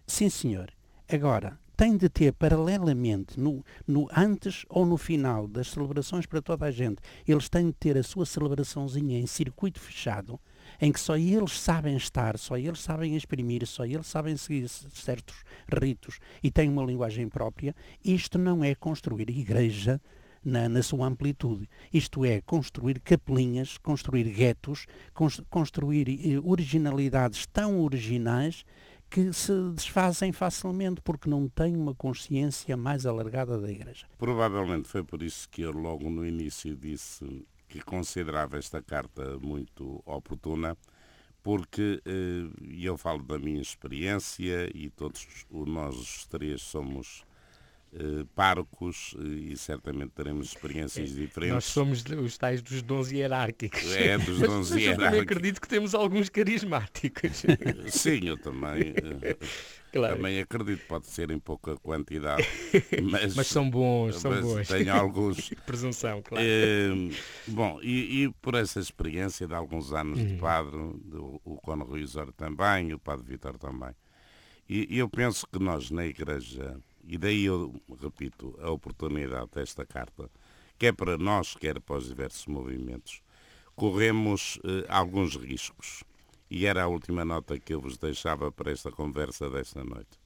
Sim, 0.07 0.29
senhor. 0.29 0.71
Agora, 1.09 1.59
tem 1.77 1.97
de 1.97 2.09
ter 2.09 2.33
paralelamente, 2.33 3.39
no, 3.39 3.65
no, 3.87 4.09
antes 4.17 4.65
ou 4.69 4.87
no 4.87 4.97
final 4.97 5.47
das 5.47 5.69
celebrações 5.69 6.25
para 6.25 6.41
toda 6.41 6.65
a 6.65 6.71
gente, 6.71 7.03
eles 7.29 7.49
têm 7.49 7.67
de 7.67 7.75
ter 7.75 7.99
a 7.99 8.03
sua 8.03 8.25
celebraçãozinha 8.25 9.19
em 9.19 9.27
circuito 9.27 9.79
fechado, 9.79 10.41
em 10.81 10.93
que 10.93 11.01
só 11.01 11.17
eles 11.17 11.59
sabem 11.59 11.97
estar, 11.97 12.39
só 12.39 12.57
eles 12.57 12.81
sabem 12.81 13.17
exprimir, 13.17 13.67
só 13.67 13.85
eles 13.85 14.07
sabem 14.07 14.37
seguir 14.37 14.69
certos 14.69 15.37
ritos 15.69 16.19
e 16.43 16.51
têm 16.51 16.69
uma 16.69 16.85
linguagem 16.85 17.29
própria, 17.29 17.75
isto 18.05 18.39
não 18.39 18.63
é 18.63 18.75
construir 18.75 19.31
igreja 19.31 20.01
na, 20.45 20.69
na, 20.69 20.83
sua 20.83 21.07
amplitude. 21.07 21.69
Isto 21.93 22.25
é, 22.25 22.41
construir 22.41 23.01
capelinhas, 23.01 23.79
construir 23.79 24.25
guetos, 24.31 24.87
construir 25.51 26.09
eh, 26.09 26.41
originalidades 26.45 27.47
tão 27.47 27.81
originais 27.81 28.65
que 29.11 29.33
se 29.33 29.53
desfazem 29.75 30.33
facilmente 30.33 31.01
porque 31.01 31.29
não 31.29 31.49
têm 31.49 31.77
uma 31.77 31.95
consciência 31.95 32.77
mais 32.77 33.07
alargada 33.07 33.59
da 33.59 33.71
Igreja. 33.71 34.07
Provavelmente 34.19 34.89
foi 34.89 35.03
por 35.03 35.23
isso 35.23 35.49
que 35.49 35.63
eu 35.63 35.73
logo 35.73 36.09
no 36.11 36.27
início 36.27 36.77
disse 36.77 37.25
considerava 37.83 38.59
esta 38.59 38.83
carta 38.83 39.39
muito 39.39 40.03
oportuna, 40.05 40.77
porque 41.43 42.03
e 42.63 42.85
eu 42.85 42.97
falo 42.97 43.23
da 43.23 43.39
minha 43.39 43.61
experiência 43.61 44.69
e 44.75 44.91
todos 44.91 45.27
nós 45.51 45.97
os 45.97 46.27
três 46.27 46.63
somos 46.63 47.25
uh, 47.93 48.27
párocos 48.35 49.13
uh, 49.15 49.27
e 49.27 49.57
certamente 49.57 50.11
teremos 50.11 50.49
experiências 50.49 51.15
diferentes. 51.15 51.55
Nós 51.55 51.65
somos 51.65 52.05
os 52.05 52.39
tais 52.39 52.63
dos 52.63 52.83
dons 52.83 53.11
hierárquicos. 53.11 53.95
É, 53.95 54.19
dos 54.19 54.41
dons 54.41 54.71
hierárquicos. 54.75 55.17
Eu 55.17 55.23
acredito 55.23 55.61
que 55.61 55.69
temos 55.69 55.95
alguns 55.95 56.29
carismáticos. 56.29 57.43
Sim, 57.89 58.29
eu 58.29 58.39
também. 58.39 58.95
Claro. 59.97 60.17
Também 60.17 60.41
acredito, 60.41 60.87
pode 60.87 61.07
ser 61.07 61.31
em 61.31 61.39
pouca 61.39 61.77
quantidade. 61.77 62.47
Mas, 63.11 63.35
mas 63.35 63.47
são 63.47 63.69
bons, 63.69 64.17
são 64.17 64.41
bons. 64.41 64.69
Tenho 64.69 64.93
alguns. 64.95 65.51
Presunção, 65.67 66.23
claro. 66.23 66.45
É, 66.47 66.89
bom, 67.47 67.79
e, 67.83 68.25
e, 68.25 68.33
por 68.41 68.55
essa 68.55 68.81
experiência 68.81 69.47
de 69.47 69.55
alguns 69.55 69.93
anos 69.93 70.19
de 70.19 70.35
uhum. 70.35 70.39
padre, 70.39 70.77
do, 71.05 71.41
o 71.45 71.57
Cono 71.57 71.85
Ruizor 71.85 72.33
também, 72.33 72.93
o 72.93 72.99
padre 72.99 73.27
Vitor 73.27 73.59
também. 73.59 73.95
E, 74.69 74.87
e 74.95 74.99
eu 74.99 75.09
penso 75.09 75.47
que 75.51 75.59
nós 75.59 75.91
na 75.91 76.05
Igreja 76.05 76.81
e 77.07 77.17
daí 77.17 77.45
eu 77.45 77.81
repito 78.03 78.59
a 78.61 78.71
oportunidade 78.71 79.51
desta 79.55 79.87
carta, 79.87 80.29
quer 80.77 80.93
para 80.93 81.17
nós, 81.17 81.55
quer 81.55 81.81
para 81.81 81.97
os 81.97 82.09
diversos 82.09 82.47
movimentos, 82.47 83.23
corremos 83.77 84.59
eh, 84.65 84.85
alguns 84.89 85.37
riscos. 85.37 86.03
E 86.51 86.67
era 86.67 86.85
a 86.85 86.89
última 86.89 87.25
nota 87.25 87.59
que 87.59 87.75
eu 87.75 87.81
vos 87.81 87.97
deixava 87.97 88.53
para 88.53 88.71
esta 88.71 88.91
conversa 88.91 89.51
desta 89.51 89.83
noite. 89.83 90.19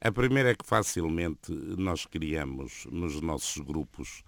A 0.00 0.12
primeira 0.12 0.50
é 0.50 0.54
que 0.54 0.66
facilmente 0.66 1.50
nós 1.52 2.06
criamos 2.06 2.86
nos 2.90 3.20
nossos 3.20 3.62
grupos 3.62 4.22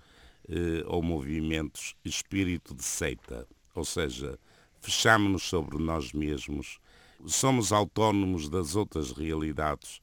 eh, 0.49 0.83
ou 0.87 1.03
movimentos 1.03 1.95
espírito 2.05 2.75
de 2.75 2.85
seita, 2.85 3.47
ou 3.75 3.85
seja, 3.85 4.39
fechamos-nos 4.81 5.43
sobre 5.43 5.79
nós 5.79 6.13
mesmos, 6.13 6.79
somos 7.27 7.73
autónomos 7.73 8.49
das 8.49 8.75
outras 8.75 9.13
realidades 9.13 10.01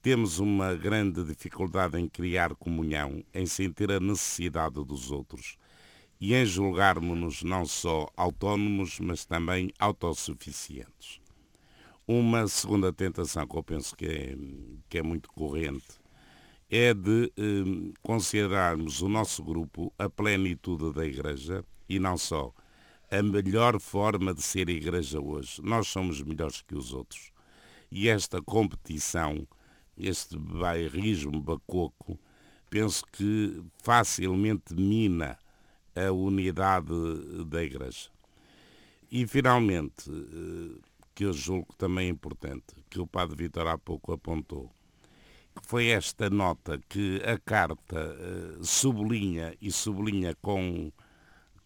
temos 0.00 0.38
uma 0.38 0.74
grande 0.74 1.24
dificuldade 1.24 1.98
em 1.98 2.08
criar 2.08 2.54
comunhão, 2.54 3.22
em 3.34 3.46
sentir 3.46 3.90
a 3.90 3.98
necessidade 3.98 4.82
dos 4.84 5.10
outros 5.10 5.56
e 6.20 6.34
em 6.34 6.44
julgarmos-nos 6.44 7.42
não 7.42 7.64
só 7.64 8.08
autónomos, 8.16 8.98
mas 9.00 9.24
também 9.24 9.70
autossuficientes. 9.78 11.20
Uma 12.06 12.48
segunda 12.48 12.92
tentação 12.92 13.46
que 13.46 13.56
eu 13.56 13.62
penso 13.62 13.94
que 13.94 14.06
é, 14.06 14.36
que 14.88 14.98
é 14.98 15.02
muito 15.02 15.30
corrente 15.30 15.98
é 16.70 16.92
de 16.92 17.32
eh, 17.36 17.92
considerarmos 18.02 19.00
o 19.00 19.08
nosso 19.08 19.42
grupo 19.42 19.92
a 19.98 20.08
plenitude 20.08 20.92
da 20.92 21.06
Igreja 21.06 21.64
e 21.88 21.98
não 21.98 22.18
só 22.18 22.52
a 23.10 23.22
melhor 23.22 23.80
forma 23.80 24.34
de 24.34 24.42
ser 24.42 24.68
Igreja 24.68 25.20
hoje. 25.20 25.62
Nós 25.62 25.88
somos 25.88 26.20
melhores 26.22 26.60
que 26.60 26.74
os 26.74 26.92
outros. 26.92 27.32
E 27.90 28.08
esta 28.08 28.42
competição 28.42 29.46
este 29.98 30.38
bairrismo 30.38 31.40
bacoco, 31.42 32.18
penso 32.70 33.04
que 33.12 33.60
facilmente 33.82 34.74
mina 34.74 35.38
a 36.06 36.12
unidade 36.12 36.92
da 37.46 37.62
Igreja. 37.62 38.10
E, 39.10 39.26
finalmente, 39.26 40.10
eh, 40.10 40.78
que 41.14 41.24
eu 41.24 41.32
julgo 41.32 41.74
também 41.76 42.08
importante, 42.08 42.76
que 42.88 43.00
o 43.00 43.06
Padre 43.06 43.36
Vitor 43.36 43.66
há 43.66 43.76
pouco 43.76 44.12
apontou, 44.12 44.70
que 45.54 45.66
foi 45.66 45.88
esta 45.88 46.30
nota 46.30 46.80
que 46.88 47.20
a 47.24 47.38
carta 47.38 47.98
eh, 47.98 48.58
sublinha 48.62 49.54
e 49.60 49.72
sublinha 49.72 50.34
com, 50.40 50.92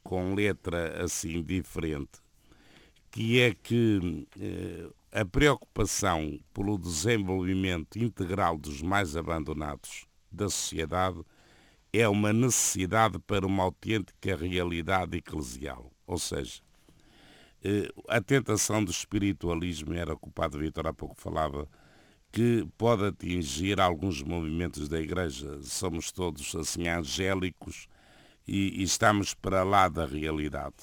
com 0.02 0.34
letra 0.34 1.04
assim 1.04 1.42
diferente, 1.42 2.22
que 3.10 3.40
é 3.40 3.52
que 3.54 4.26
eh, 4.40 4.88
a 5.20 5.24
preocupação 5.24 6.40
pelo 6.54 6.78
desenvolvimento 6.78 7.98
integral 7.98 8.56
dos 8.56 8.80
mais 8.80 9.16
abandonados 9.16 10.06
da 10.30 10.48
sociedade 10.48 11.22
é 11.92 12.08
uma 12.08 12.32
necessidade 12.32 13.18
para 13.18 13.46
uma 13.46 13.64
autêntica 13.64 14.34
realidade 14.34 15.18
eclesial. 15.18 15.92
Ou 16.06 16.18
seja, 16.18 16.62
eh, 17.62 17.88
a 18.08 18.20
tentação 18.20 18.82
do 18.84 18.90
espiritualismo, 18.90 19.92
era 19.94 20.14
o 20.14 20.18
que 20.18 20.28
o 20.28 20.32
Padre 20.32 20.60
Vitor 20.60 20.86
há 20.86 20.92
pouco 20.92 21.20
falava, 21.20 21.68
que 22.32 22.66
pode 22.78 23.04
atingir 23.04 23.78
alguns 23.78 24.22
movimentos 24.22 24.88
da 24.88 24.98
Igreja. 25.00 25.60
Somos 25.62 26.10
todos 26.10 26.54
assim 26.54 26.88
angélicos 26.88 27.88
e, 28.48 28.80
e 28.80 28.82
estamos 28.82 29.34
para 29.34 29.62
lá 29.62 29.88
da 29.88 30.06
realidade. 30.06 30.76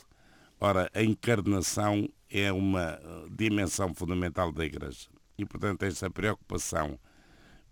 Ora, 0.61 0.89
a 0.93 1.01
encarnação 1.01 2.07
é 2.29 2.51
uma 2.51 2.99
uh, 2.99 3.29
dimensão 3.31 3.93
fundamental 3.95 4.51
da 4.51 4.63
Igreja. 4.63 5.09
E, 5.37 5.45
portanto, 5.45 5.83
essa 5.83 6.09
preocupação 6.09 6.99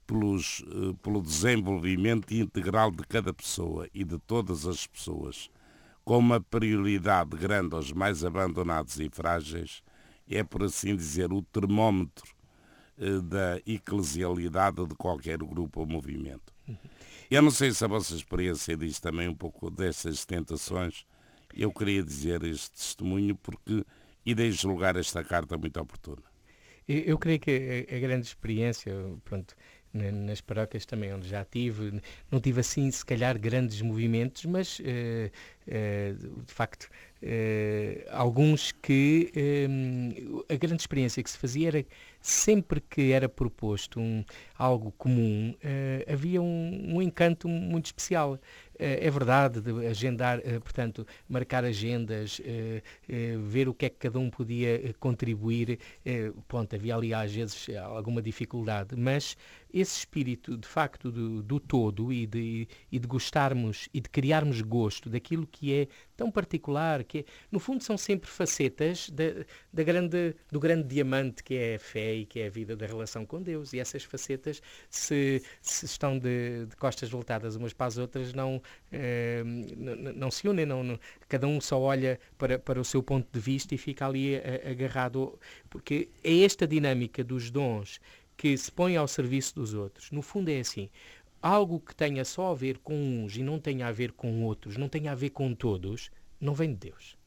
pelos, 0.08 0.60
uh, 0.62 0.96
pelo 1.04 1.22
desenvolvimento 1.22 2.34
integral 2.34 2.89
de 2.89 3.04
cada 3.04 3.34
pessoa 3.34 3.88
e 3.93 4.04
de 4.04 4.17
todas 4.17 4.65
as 4.65 4.88
pessoas, 4.88 5.52
com 6.04 6.17
uma 6.17 6.39
prioridade 6.39 7.36
grande 7.36 7.76
aos 7.76 7.91
mais 7.91 8.24
abandonados 8.24 8.98
e 9.00 9.10
frágeis, 9.10 9.84
é, 10.30 10.43
por 10.43 10.63
assim 10.63 10.96
dizer, 10.96 11.32
o 11.32 11.41
termómetro 11.41 12.34
uh, 12.98 13.22
da 13.22 13.58
eclesialidade 13.67 14.86
de 14.88 14.96
qualquer 14.96 15.38
grupo 15.38 15.82
ou 15.82 15.86
movimento. 15.86 16.54
Eu 17.30 17.41
não 17.41 17.52
sei 17.52 17.72
se 17.72 17.84
a 17.84 17.88
vossa 17.88 18.15
experiência 18.15 18.76
diz 18.78 19.00
também 19.00 19.28
um 19.28 19.36
pouco 19.36 19.70
dessas 19.70 20.26
tentações. 20.26 21.06
Eu 21.54 21.72
queria 21.74 22.02
dizer 22.02 22.41
este 22.43 22.72
testemunho 22.72 23.36
porque 23.36 23.86
e 24.26 24.36
dei 24.36 24.52
julgar 24.52 24.98
esta 24.98 25.24
carta 25.24 25.58
muito 25.58 25.80
oportuna. 25.80 26.22
Eu, 26.86 27.17
creio 27.17 27.39
que 27.39 27.88
a, 27.89 27.96
a, 27.96 28.00
grande 28.00 28.28
experiência, 28.28 28.93
pronto, 29.24 29.56
nas 30.12 30.41
paróquias 30.41 30.86
também 30.86 31.13
onde 31.13 31.27
já 31.27 31.43
tive, 31.43 32.01
não 32.31 32.39
tive 32.39 32.62
assim 32.62 32.89
se 32.91 33.05
calhar 33.05 33.38
grandes 33.39 33.81
movimentos, 33.81 34.45
mas 34.45 34.79
uh, 34.79 34.83
uh, 34.83 36.43
de 36.45 36.53
facto 36.53 36.89
uh, 37.23 38.07
alguns 38.12 38.71
que 38.71 39.31
a 40.49 40.55
grande 40.55 40.81
experiência 40.81 41.21
que 41.21 41.29
se 41.29 41.38
fazia 41.38 41.67
era 41.67 41.86
sempre 42.21 42.81
que 42.81 43.12
era 43.12 43.29
proposto 43.29 43.99
um, 43.99 44.23
algo 44.57 44.91
comum, 44.97 45.55
havia 46.12 46.41
um, 46.41 46.95
um 46.95 47.01
encanto 47.01 47.47
muito 47.47 47.86
especial. 47.86 48.39
Eh, 48.79 49.07
é 49.07 49.12
verdade, 49.12 49.60
de 49.60 49.88
agendar, 49.88 50.39
eh, 50.43 50.60
portanto, 50.60 51.05
marcar 51.27 51.65
agendas, 51.65 52.39
eh, 52.45 52.81
ver 53.39 53.67
o 53.67 53.73
que 53.73 53.88
é 53.88 53.89
que 53.89 53.97
cada 53.97 54.19
um 54.19 54.29
podia 54.29 54.93
contribuir. 54.99 55.79
Pronto, 56.47 56.75
havia 56.75 56.95
ali 56.95 57.13
às 57.13 57.33
vezes 57.33 57.67
alguma 57.75 58.21
dificuldade, 58.21 58.95
mas 58.95 59.36
esse 59.73 59.99
espírito, 59.99 60.58
de 60.58 60.67
facto, 60.67 61.12
do, 61.12 61.41
do 61.41 61.60
todo 61.60 62.12
e 62.12 62.25
de, 62.25 62.67
e 62.91 62.99
de 62.99 63.08
gostarmos 63.08 63.89
e 63.93 63.99
de 63.99 64.10
criarmos 64.10 64.62
gosto 64.62 65.10
daquilo 65.10 65.45
que 65.45 65.73
é 65.73 65.88
tão 66.15 66.32
particular, 66.32 67.03
que 67.03 67.19
é, 67.19 67.25
no 67.51 67.60
fundo 67.60 67.84
são 67.84 67.97
sempre 67.97 68.30
facetas 68.30 69.10
da, 69.10 69.45
da 69.71 69.84
grande, 69.84 70.36
do 70.51 70.60
grande 70.60 70.88
diamante 70.88 71.43
que 71.43 71.56
é 71.56 71.75
a 71.75 71.80
fé 71.80 72.15
e 72.15 72.25
que 72.25 72.39
é 72.39 72.47
a 72.47 72.49
vida 72.49 72.75
da 72.75 72.86
relação 72.86 73.25
com 73.25 73.41
Deus. 73.41 73.73
E 73.73 73.80
essas 73.80 74.03
facetas, 74.03 74.62
se, 74.89 75.41
se 75.62 75.86
estão 75.86 76.17
de, 76.17 76.65
de, 76.65 76.75
costas 76.75 77.10
voltadas 77.10 77.56
umas 77.56 77.73
para 77.73 77.88
as 77.88 77.97
outras, 77.97 78.34
não, 78.34 78.62
eh, 78.91 79.43
não, 79.75 79.95
não, 79.95 80.32
se 80.32 80.47
unem, 80.47 80.65
não, 80.65 80.84
não, 80.84 80.99
cada 81.27 81.45
um 81.45 81.62
só 81.62 81.80
olha 81.80 82.19
para, 82.38 82.58
para 82.58 82.80
o 82.80 82.86
seu 82.86 83.03
ponto 83.03 83.27
de 83.32 83.39
vista 83.39 83.75
e 83.75 83.77
fica 83.77 84.08
ali 84.08 84.38
agarrado, 84.69 85.38
porque 85.69 86.10
é 86.23 86.43
esta 86.43 86.67
dinâmica 86.67 87.23
dos 87.23 87.51
dons 87.51 87.99
que 88.38 88.56
se 88.56 88.71
põe 88.71 88.95
ao 88.95 89.08
serviço 89.08 89.56
dos 89.56 89.73
outros. 89.73 90.12
No 90.12 90.21
fundo 90.21 90.50
é 90.50 90.60
assim, 90.60 90.89
algo 91.41 91.80
que 91.80 91.95
tenha 91.95 92.23
só 92.23 92.52
a 92.52 92.56
ver 92.56 92.78
com 92.78 92.95
uns 92.95 93.36
e 93.36 93.43
não 93.43 93.60
tenha 93.60 93.88
a 93.88 93.91
ver 93.91 94.12
com 94.12 94.43
outros, 94.43 94.78
não 94.78 94.88
tenha 94.88 95.12
a 95.12 95.15
ver 95.15 95.32
com 95.32 95.54
todos, 95.54 96.12
não 96.39 96.54
vem 96.54 96.69
de 96.69 96.78
Deus. 96.78 97.17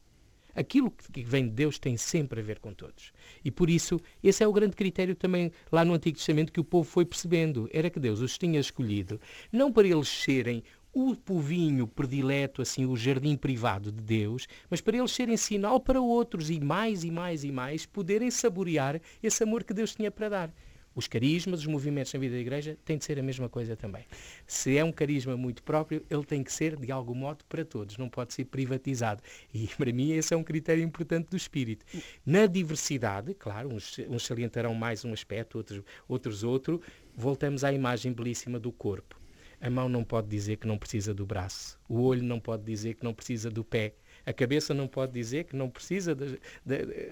Aquilo 0.53 0.91
que 0.91 1.23
vem 1.23 1.45
de 1.45 1.51
Deus 1.51 1.79
tem 1.79 1.95
sempre 1.95 2.41
a 2.41 2.43
ver 2.43 2.59
com 2.59 2.73
todos. 2.73 3.13
E 3.43 3.49
por 3.49 3.69
isso, 3.69 3.99
esse 4.21 4.43
é 4.43 4.47
o 4.47 4.51
grande 4.51 4.75
critério 4.75 5.15
também 5.15 5.51
lá 5.71 5.85
no 5.85 5.93
Antigo 5.93 6.17
Testamento 6.17 6.51
que 6.51 6.59
o 6.59 6.63
povo 6.63 6.89
foi 6.89 7.05
percebendo. 7.05 7.69
Era 7.71 7.89
que 7.89 7.99
Deus 7.99 8.19
os 8.19 8.37
tinha 8.37 8.59
escolhido, 8.59 9.19
não 9.51 9.71
para 9.71 9.87
eles 9.87 10.09
serem 10.09 10.61
o 10.93 11.15
povinho 11.15 11.87
predileto, 11.87 12.61
assim, 12.61 12.85
o 12.85 12.97
jardim 12.97 13.37
privado 13.37 13.93
de 13.93 14.01
Deus, 14.01 14.45
mas 14.69 14.81
para 14.81 14.97
eles 14.97 15.11
serem 15.11 15.37
sinal 15.37 15.79
para 15.79 16.01
outros 16.01 16.49
e 16.49 16.59
mais 16.59 17.05
e 17.05 17.11
mais 17.11 17.45
e 17.45 17.51
mais 17.51 17.85
poderem 17.85 18.29
saborear 18.29 19.01
esse 19.23 19.41
amor 19.41 19.63
que 19.63 19.73
Deus 19.73 19.95
tinha 19.95 20.11
para 20.11 20.27
dar. 20.27 20.53
Os 20.93 21.07
carismas, 21.07 21.61
os 21.61 21.67
movimentos 21.67 22.13
na 22.13 22.19
vida 22.19 22.35
da 22.35 22.41
Igreja 22.41 22.77
têm 22.83 22.97
de 22.97 23.05
ser 23.05 23.17
a 23.17 23.23
mesma 23.23 23.47
coisa 23.47 23.75
também. 23.75 24.05
Se 24.45 24.77
é 24.77 24.83
um 24.83 24.91
carisma 24.91 25.37
muito 25.37 25.63
próprio, 25.63 26.05
ele 26.09 26.25
tem 26.25 26.43
que 26.43 26.51
ser, 26.51 26.75
de 26.75 26.91
algum 26.91 27.15
modo, 27.15 27.45
para 27.45 27.63
todos, 27.63 27.97
não 27.97 28.09
pode 28.09 28.33
ser 28.33 28.45
privatizado. 28.45 29.23
E, 29.53 29.67
para 29.77 29.91
mim, 29.93 30.11
esse 30.11 30.33
é 30.33 30.37
um 30.37 30.43
critério 30.43 30.83
importante 30.83 31.29
do 31.29 31.37
espírito. 31.37 31.85
Na 32.25 32.45
diversidade, 32.45 33.33
claro, 33.33 33.73
uns, 33.73 33.97
uns 34.09 34.25
salientarão 34.25 34.73
mais 34.73 35.05
um 35.05 35.13
aspecto, 35.13 35.57
outros, 35.57 35.81
outros 36.07 36.43
outro, 36.43 36.81
voltamos 37.15 37.63
à 37.63 37.71
imagem 37.71 38.11
belíssima 38.11 38.59
do 38.59 38.71
corpo. 38.71 39.21
A 39.61 39.69
mão 39.69 39.87
não 39.87 40.03
pode 40.03 40.27
dizer 40.27 40.57
que 40.57 40.67
não 40.67 40.77
precisa 40.77 41.13
do 41.13 41.25
braço. 41.25 41.79
O 41.87 42.01
olho 42.01 42.23
não 42.23 42.39
pode 42.39 42.63
dizer 42.63 42.95
que 42.95 43.03
não 43.03 43.13
precisa 43.13 43.49
do 43.49 43.63
pé 43.63 43.93
A 44.25 44.33
cabeça 44.33 44.73
não 44.73 44.87
pode 44.87 45.13
dizer 45.13 45.43
que 45.45 45.55
não 45.55 45.69
precisa 45.69 46.17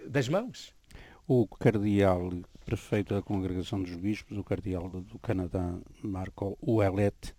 das 0.07 0.27
mãos. 0.27 0.73
O 1.31 1.45
cardeal 1.45 2.31
prefeito 2.65 3.13
da 3.13 3.21
Congregação 3.21 3.83
dos 3.83 3.95
Bispos, 3.95 4.35
o 4.35 4.43
cardeal 4.43 4.89
do 4.89 5.19
Canadá, 5.19 5.77
Marco 6.01 6.57
Ouellet, 6.59 7.35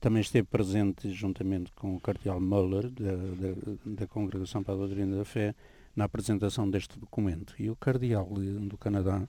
também 0.00 0.20
esteve 0.20 0.48
presente 0.48 1.08
juntamente 1.12 1.70
com 1.74 1.94
o 1.94 2.00
cardeal 2.00 2.40
Muller, 2.40 2.90
da, 2.90 3.14
da, 3.14 3.92
da 4.00 4.06
Congregação 4.08 4.64
para 4.64 4.74
a 4.74 4.78
Doutrina 4.78 5.16
da 5.16 5.24
Fé, 5.24 5.54
na 5.94 6.06
apresentação 6.06 6.68
deste 6.68 6.98
documento. 6.98 7.54
E 7.56 7.70
o 7.70 7.76
cardeal 7.76 8.26
do 8.26 8.76
Canadá, 8.76 9.28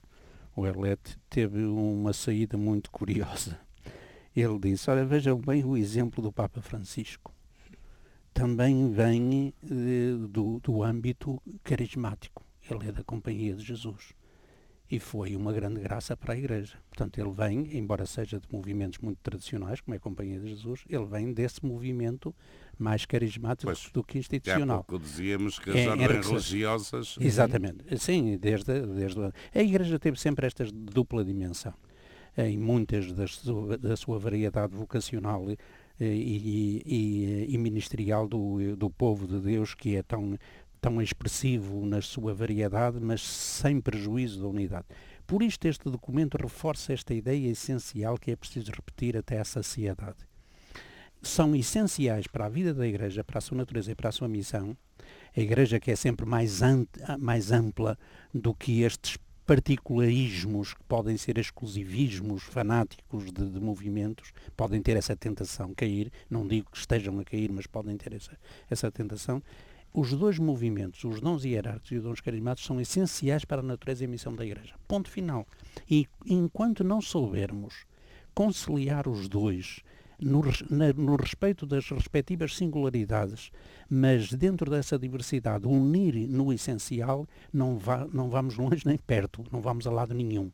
o 0.56 0.64
teve 1.30 1.64
uma 1.64 2.12
saída 2.12 2.58
muito 2.58 2.90
curiosa. 2.90 3.56
Ele 4.34 4.58
disse, 4.58 4.90
olha, 4.90 5.04
vejam 5.04 5.38
bem 5.38 5.64
o 5.64 5.76
exemplo 5.76 6.20
do 6.20 6.32
Papa 6.32 6.60
Francisco. 6.60 7.32
Também 8.34 8.90
vem 8.90 9.54
eh, 9.62 10.26
do, 10.28 10.58
do 10.58 10.82
âmbito 10.82 11.40
carismático. 11.62 12.45
Ele 12.70 12.88
é 12.88 12.92
da 12.92 13.04
Companhia 13.04 13.54
de 13.54 13.62
Jesus 13.62 14.14
e 14.90 15.00
foi 15.00 15.34
uma 15.34 15.52
grande 15.52 15.80
graça 15.80 16.16
para 16.16 16.34
a 16.34 16.38
Igreja. 16.38 16.74
Portanto, 16.88 17.18
ele 17.18 17.30
vem, 17.30 17.76
embora 17.76 18.06
seja 18.06 18.38
de 18.38 18.46
movimentos 18.52 18.98
muito 19.00 19.18
tradicionais, 19.20 19.80
como 19.80 19.94
é 19.94 19.96
a 19.96 20.00
Companhia 20.00 20.38
de 20.38 20.48
Jesus, 20.48 20.84
ele 20.88 21.04
vem 21.04 21.32
desse 21.32 21.64
movimento 21.64 22.34
mais 22.78 23.04
carismático 23.04 23.66
pois, 23.66 23.90
do 23.92 24.04
que 24.04 24.18
institucional. 24.18 24.80
Há 24.80 24.84
pouco 24.84 25.04
dizíamos 25.04 25.58
que 25.58 25.70
as 25.70 25.76
é, 25.76 25.88
ordens 25.88 26.26
religiosas... 26.28 27.16
Exatamente. 27.20 27.98
Sim, 27.98 28.38
desde, 28.38 28.80
desde... 28.86 29.20
A 29.54 29.62
Igreja 29.62 29.98
teve 29.98 30.20
sempre 30.20 30.46
esta 30.46 30.64
dupla 30.72 31.24
dimensão. 31.24 31.74
Em 32.38 32.58
muitas 32.58 33.12
das, 33.12 33.42
da 33.80 33.96
sua 33.96 34.18
variedade 34.18 34.76
vocacional 34.76 35.48
eh, 35.48 35.56
e, 35.98 36.82
e, 36.84 37.46
e, 37.48 37.56
ministerial 37.56 38.28
do, 38.28 38.76
do 38.76 38.90
povo 38.90 39.26
de 39.26 39.40
Deus, 39.40 39.74
que 39.74 39.96
é 39.96 40.02
tão 40.02 40.38
tão 40.86 41.02
expressivo 41.02 41.84
na 41.84 42.00
sua 42.00 42.32
variedade, 42.32 43.00
mas 43.00 43.20
sem 43.20 43.80
prejuízo 43.80 44.40
da 44.40 44.46
unidade. 44.46 44.86
Por 45.26 45.42
isto, 45.42 45.66
este 45.66 45.90
documento 45.90 46.36
reforça 46.36 46.92
esta 46.92 47.12
ideia 47.12 47.50
essencial 47.50 48.16
que 48.16 48.30
é 48.30 48.36
preciso 48.36 48.70
repetir 48.70 49.16
até 49.16 49.40
à 49.40 49.44
saciedade. 49.44 50.18
São 51.20 51.56
essenciais 51.56 52.28
para 52.28 52.46
a 52.46 52.48
vida 52.48 52.72
da 52.72 52.86
Igreja, 52.86 53.24
para 53.24 53.38
a 53.38 53.40
sua 53.40 53.56
natureza 53.56 53.90
e 53.90 53.96
para 53.96 54.10
a 54.10 54.12
sua 54.12 54.28
missão. 54.28 54.76
A 55.36 55.40
Igreja 55.40 55.80
que 55.80 55.90
é 55.90 55.96
sempre 55.96 56.24
mais, 56.24 56.60
mais 57.18 57.50
ampla 57.50 57.98
do 58.32 58.54
que 58.54 58.82
estes 58.82 59.18
particularismos 59.44 60.72
que 60.72 60.84
podem 60.84 61.16
ser 61.16 61.36
exclusivismos 61.36 62.44
fanáticos 62.44 63.32
de, 63.32 63.50
de, 63.50 63.58
movimentos, 63.58 64.32
podem 64.56 64.80
ter 64.80 64.96
essa 64.96 65.16
tentação 65.16 65.74
cair, 65.74 66.12
não 66.30 66.46
digo 66.46 66.70
que 66.70 66.78
estejam 66.78 67.18
a 67.18 67.24
cair, 67.24 67.50
mas 67.50 67.66
podem 67.66 67.96
ter 67.96 68.12
essa, 68.12 68.38
essa 68.70 68.88
tentação 68.88 69.42
os 69.96 70.12
dois 70.12 70.38
movimentos, 70.38 71.02
os 71.04 71.22
dons 71.22 71.42
hierárquicos 71.42 71.90
e 71.90 71.96
os 71.96 72.02
dons 72.02 72.20
carismáticos, 72.20 72.66
são 72.66 72.78
essenciais 72.78 73.46
para 73.46 73.60
a 73.60 73.64
natureza 73.64 74.04
e 74.04 74.06
a 74.06 74.08
missão 74.08 74.34
da 74.34 74.44
Igreja. 74.44 74.74
Ponto 74.86 75.08
final. 75.08 75.46
E 75.90 76.06
enquanto 76.26 76.84
não 76.84 77.00
soubermos 77.00 77.86
conciliar 78.34 79.08
os 79.08 79.26
dois 79.26 79.80
no, 80.20 80.42
na, 80.68 80.92
no, 80.92 81.16
respeito 81.16 81.64
das 81.64 81.88
respectivas 81.88 82.54
singularidades, 82.54 83.50
mas 83.88 84.30
dentro 84.34 84.70
dessa 84.70 84.98
diversidade, 84.98 85.66
unir 85.66 86.28
no 86.28 86.52
essencial, 86.52 87.26
não, 87.50 87.78
vá, 87.78 88.06
não 88.12 88.28
vamos 88.28 88.58
longe 88.58 88.82
nem 88.84 88.98
perto, 88.98 89.44
não 89.50 89.62
vamos 89.62 89.86
a 89.86 89.90
lado 89.90 90.12
nenhum 90.12 90.50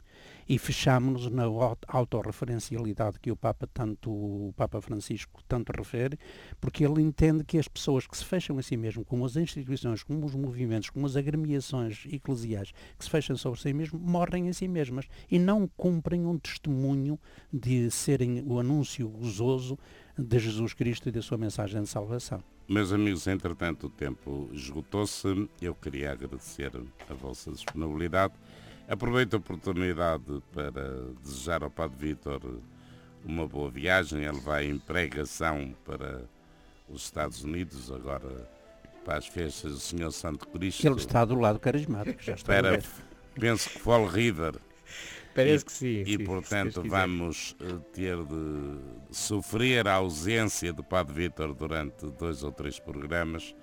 e 0.48 0.59
fechámos-nos 0.59 1.31
na 1.31 1.44
autorreferencialidade 1.88 3.18
que 3.20 3.31
o 3.31 3.37
Papa 3.37 3.66
tanto 3.72 4.11
o 4.11 4.52
Papa 4.57 4.81
Francisco 4.81 5.42
tanto 5.46 5.72
refere, 5.72 6.18
porque 6.61 6.85
ele 6.85 7.00
entende 7.02 7.44
que 7.44 7.59
as 7.59 7.68
pessoas 7.68 8.07
que 8.07 8.16
se 8.16 8.24
fecham 8.24 8.59
a 8.59 8.62
si 8.62 8.76
mesmo, 8.76 9.05
como 9.05 9.24
as 9.24 9.37
instituições, 9.37 10.02
como 10.02 10.24
os 10.26 10.35
movimentos, 10.35 10.90
como 10.90 11.07
as 11.07 11.16
agremiações 11.16 12.07
eclesiais 12.11 12.72
que 12.98 13.05
se 13.05 13.11
fecham 13.11 13.37
sobre 13.37 13.61
si 13.61 13.72
mesmo, 13.72 13.98
morrem 13.98 14.48
a 14.48 14.52
si 14.52 14.68
mesmas 14.68 15.07
e 15.31 15.38
não 15.38 15.66
cumprem 15.76 16.26
um 16.26 16.38
testemunho 16.38 17.18
de 17.52 17.90
serem 17.90 18.42
o 18.46 18.59
anúncio 18.59 19.09
gozoso 19.09 19.78
de 20.18 20.38
Jesus 20.38 20.74
Cristo 20.74 21.09
e 21.09 21.12
da 21.12 21.22
sua 21.22 21.38
mensagem 21.38 21.83
de 21.83 21.88
salvação. 21.88 22.42
Meus 22.68 22.92
amigos, 22.92 23.26
entretanto 23.26 23.87
o 23.87 23.90
tempo 23.90 24.48
esgotou-se. 24.52 25.48
Eu 25.61 25.74
queria 25.74 26.12
agradecer 26.12 26.70
a 27.09 27.14
vossa 27.14 27.50
disponibilidade 27.50 28.35
Aproveito 28.92 29.33
a 29.33 29.37
oportunidade 29.38 30.42
para 30.52 31.07
desejar 31.22 31.62
ao 31.62 31.70
Padre 31.70 31.96
Vítor 32.09 32.42
uma 33.24 33.48
boa 33.48 33.70
viagem. 33.70 34.22
Ele 34.22 34.38
vai 34.38 34.66
em 34.66 34.76
pregação 34.76 35.74
para 35.83 36.24
os 36.90 37.05
Estados 37.05 37.42
Unidos, 37.42 37.90
agora 37.90 38.46
para 39.02 39.16
as 39.16 39.26
festas 39.26 39.72
do 39.72 39.81
Senhor 39.81 40.11
Santo 40.11 40.46
Cristo. 40.46 40.87
Ele 40.87 40.96
está 40.96 41.24
do 41.24 41.37
lado 41.37 41.59
carismático, 41.59 42.22
já 42.22 42.35
está. 42.35 42.52
Para, 42.52 42.83
penso 43.40 43.70
que 43.70 43.78
Fall 43.78 44.05
River. 44.05 44.57
Parece 45.35 45.62
e, 45.62 45.64
que 45.64 45.72
sim. 45.72 46.02
E, 46.02 46.18
sim, 46.18 46.24
portanto, 46.24 46.83
vamos 46.87 47.57
eh, 47.62 47.78
ter 47.94 48.18
de 48.18 48.78
sofrer 49.11 49.88
a 49.88 49.94
ausência 49.94 50.70
do 50.70 50.85
Padre 50.85 51.14
Vítor 51.14 51.55
durante 51.55 52.05
dois 52.11 52.42
ou 52.42 52.52
três 52.52 52.78
programas 52.78 53.55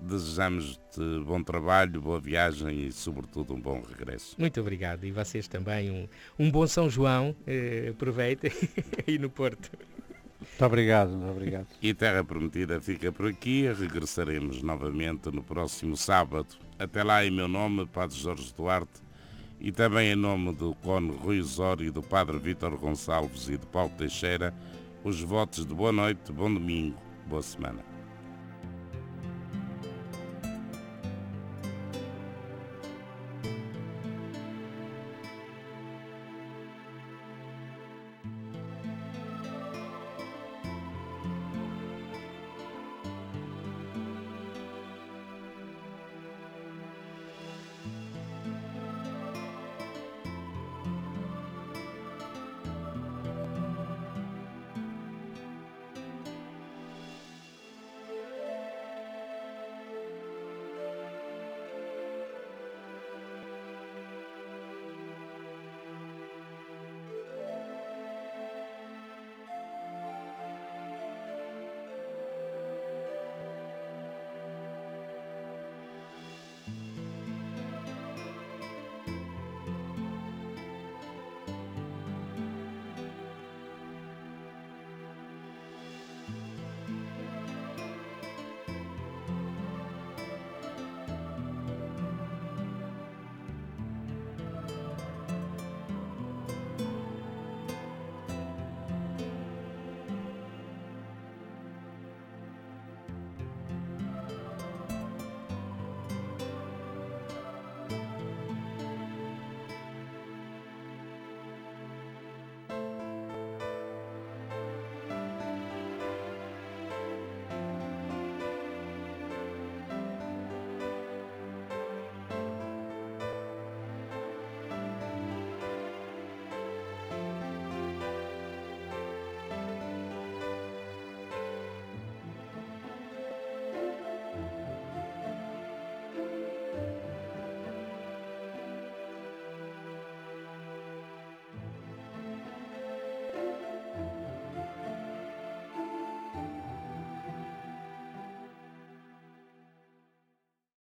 Desejamos-te 0.00 1.00
bom 1.26 1.42
trabalho, 1.42 2.00
boa 2.00 2.18
viagem 2.18 2.86
e, 2.86 2.92
sobretudo, 2.92 3.54
um 3.54 3.60
bom 3.60 3.82
regresso. 3.82 4.34
Muito 4.38 4.60
obrigado. 4.60 5.04
E 5.04 5.12
vocês 5.12 5.46
também 5.46 5.90
um, 5.90 6.08
um 6.38 6.50
bom 6.50 6.66
São 6.66 6.88
João. 6.88 7.36
Eh, 7.46 7.88
aproveitem 7.90 8.50
aí 9.06 9.18
no 9.18 9.28
Porto. 9.28 9.70
Muito 10.40 10.64
obrigado, 10.64 11.10
muito 11.10 11.30
obrigado. 11.30 11.66
E 11.82 11.92
Terra 11.92 12.24
Prometida 12.24 12.80
fica 12.80 13.12
por 13.12 13.26
aqui. 13.26 13.70
Regressaremos 13.72 14.62
novamente 14.62 15.30
no 15.30 15.42
próximo 15.42 15.96
sábado. 15.96 16.48
Até 16.78 17.04
lá, 17.04 17.24
em 17.24 17.30
meu 17.30 17.46
nome, 17.46 17.86
Padre 17.86 18.16
Jorge 18.16 18.54
Duarte, 18.56 19.02
e 19.60 19.70
também 19.70 20.12
em 20.12 20.16
nome 20.16 20.54
do 20.54 20.74
Cone 20.76 21.10
Rui 21.10 21.40
Osório, 21.40 21.92
do 21.92 22.02
Padre 22.02 22.38
Vítor 22.38 22.76
Gonçalves 22.78 23.50
e 23.50 23.58
do 23.58 23.66
Paulo 23.66 23.92
Teixeira, 23.98 24.54
os 25.04 25.20
votos 25.20 25.66
de 25.66 25.74
boa 25.74 25.92
noite, 25.92 26.32
bom 26.32 26.52
domingo, 26.52 26.96
boa 27.26 27.42
semana. 27.42 27.89